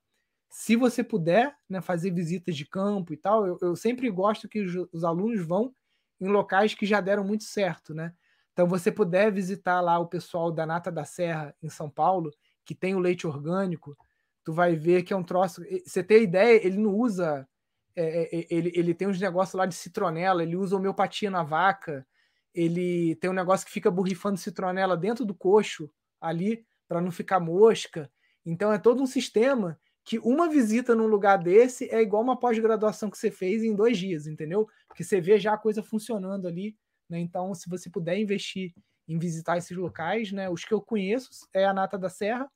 [0.49, 4.61] se você puder, né, fazer visitas de campo e tal, eu, eu sempre gosto que
[4.61, 5.73] os, os, alunos vão
[6.21, 8.13] em locais que já deram muito certo, né?
[8.53, 12.29] Então, você puder visitar lá o pessoal da Nata da Serra em São Paulo,
[12.63, 13.97] que tem o leite orgânico,
[14.43, 15.63] tu vai ver que é um troço.
[15.85, 17.47] Você tem ideia, ele não usa.
[17.95, 22.05] É, é, ele, ele tem uns negócios lá de citronela, ele usa homeopatia na vaca,
[22.53, 25.89] ele tem um negócio que fica borrifando citronela dentro do coxo
[26.21, 28.11] ali para não ficar mosca.
[28.45, 33.09] Então é todo um sistema que uma visita num lugar desse é igual uma pós-graduação
[33.09, 34.67] que você fez em dois dias, entendeu?
[34.87, 36.77] Porque você vê já a coisa funcionando ali.
[37.09, 37.19] Né?
[37.19, 38.73] Então, se você puder investir
[39.07, 40.49] em visitar esses locais, né?
[40.49, 42.49] Os que eu conheço é a Nata da Serra,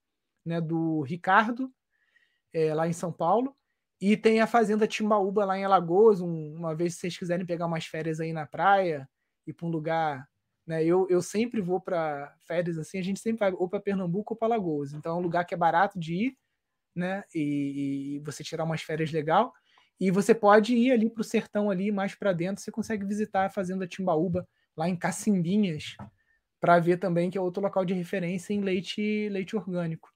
[0.45, 0.62] né?
[0.62, 1.72] Do Ricardo,
[2.54, 3.56] é, lá em São Paulo.
[4.00, 6.22] E tem a Fazenda Timbaúba lá em Alagoas.
[6.22, 9.10] Um, uma vez, se vocês quiserem pegar umas férias aí na praia,
[9.52, 10.28] ir para um lugar.
[10.66, 10.84] Né?
[10.84, 14.38] Eu, eu sempre vou para férias assim, a gente sempre vai ou para Pernambuco ou
[14.38, 14.93] para Lagoas.
[14.93, 16.38] Então é um lugar que é barato de ir,
[16.95, 17.24] né?
[17.34, 19.54] E, e você tirar umas férias legal.
[20.00, 23.45] E você pode ir ali para o sertão ali mais para dentro, você consegue visitar
[23.45, 25.95] a fazenda Timbaúba lá em Cacimbinhas
[26.60, 30.12] para ver também que é outro local de referência em leite leite orgânico.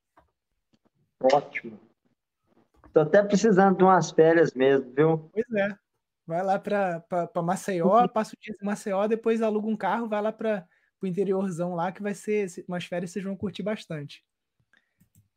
[1.19, 1.79] Ótimo.
[2.93, 5.29] Tô até precisando de umas férias mesmo, viu?
[5.31, 5.77] Pois é.
[6.31, 7.03] Vai lá para
[7.43, 10.65] Maceió, passa o dia em Maceió, depois aluga um carro, vai lá para
[11.01, 14.23] o interiorzão lá, que vai ser umas férias vocês vão curtir bastante.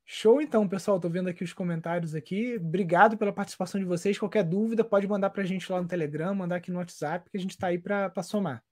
[0.07, 1.01] Show então, pessoal.
[1.01, 2.59] Tô vendo aqui os comentários aqui.
[2.59, 4.17] Obrigado pela participação de vocês.
[4.17, 7.37] Qualquer dúvida, pode mandar para a gente lá no Telegram, mandar aqui no WhatsApp, que
[7.37, 8.63] a gente está aí para somar.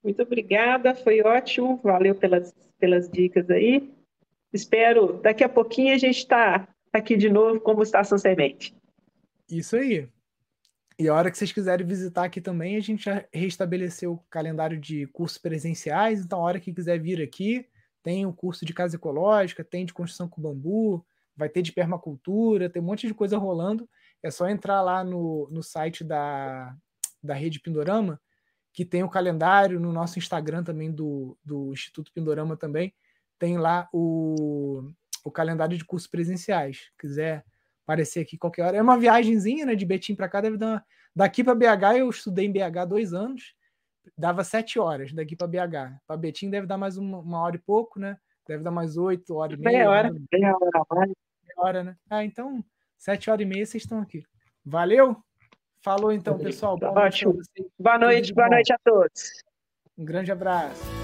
[0.00, 1.80] Muito obrigada, foi ótimo.
[1.82, 3.92] Valeu pelas, pelas dicas aí.
[4.52, 8.72] Espero daqui a pouquinho a gente está aqui de novo como Estação Semente.
[9.50, 10.08] Isso aí.
[11.02, 14.78] E a hora que vocês quiserem visitar aqui também, a gente já restabeleceu o calendário
[14.78, 16.20] de cursos presenciais.
[16.20, 17.68] Então, a hora que quiser vir aqui,
[18.04, 21.04] tem o curso de casa ecológica, tem de construção com bambu,
[21.36, 23.90] vai ter de permacultura, tem um monte de coisa rolando.
[24.22, 26.72] É só entrar lá no, no site da,
[27.20, 28.20] da Rede Pindorama,
[28.72, 32.94] que tem o calendário, no nosso Instagram também do, do Instituto Pindorama também,
[33.40, 34.88] tem lá o,
[35.24, 36.92] o calendário de cursos presenciais.
[36.96, 37.44] Quiser
[37.84, 38.76] aparecer aqui qualquer hora.
[38.76, 40.84] É uma viagemzinha, né, de Betim para cá, deve dar uma...
[41.14, 43.54] daqui para BH, eu estudei em BH dois anos,
[44.16, 45.98] dava sete horas daqui para BH.
[46.06, 48.16] Para Betim deve dar mais uma, uma, hora e pouco, né?
[48.46, 49.78] Deve dar mais oito horas e meia.
[49.78, 51.14] Meia hora, meia hora, meia
[51.56, 51.96] hora, né?
[52.10, 52.64] Ah, então
[52.98, 54.24] sete horas e meia vocês estão aqui.
[54.64, 55.16] Valeu?
[55.82, 56.78] Falou então, pessoal.
[56.80, 57.36] Ótimo.
[57.78, 59.42] Boa noite, boa noite a todos.
[59.98, 61.01] Um grande abraço.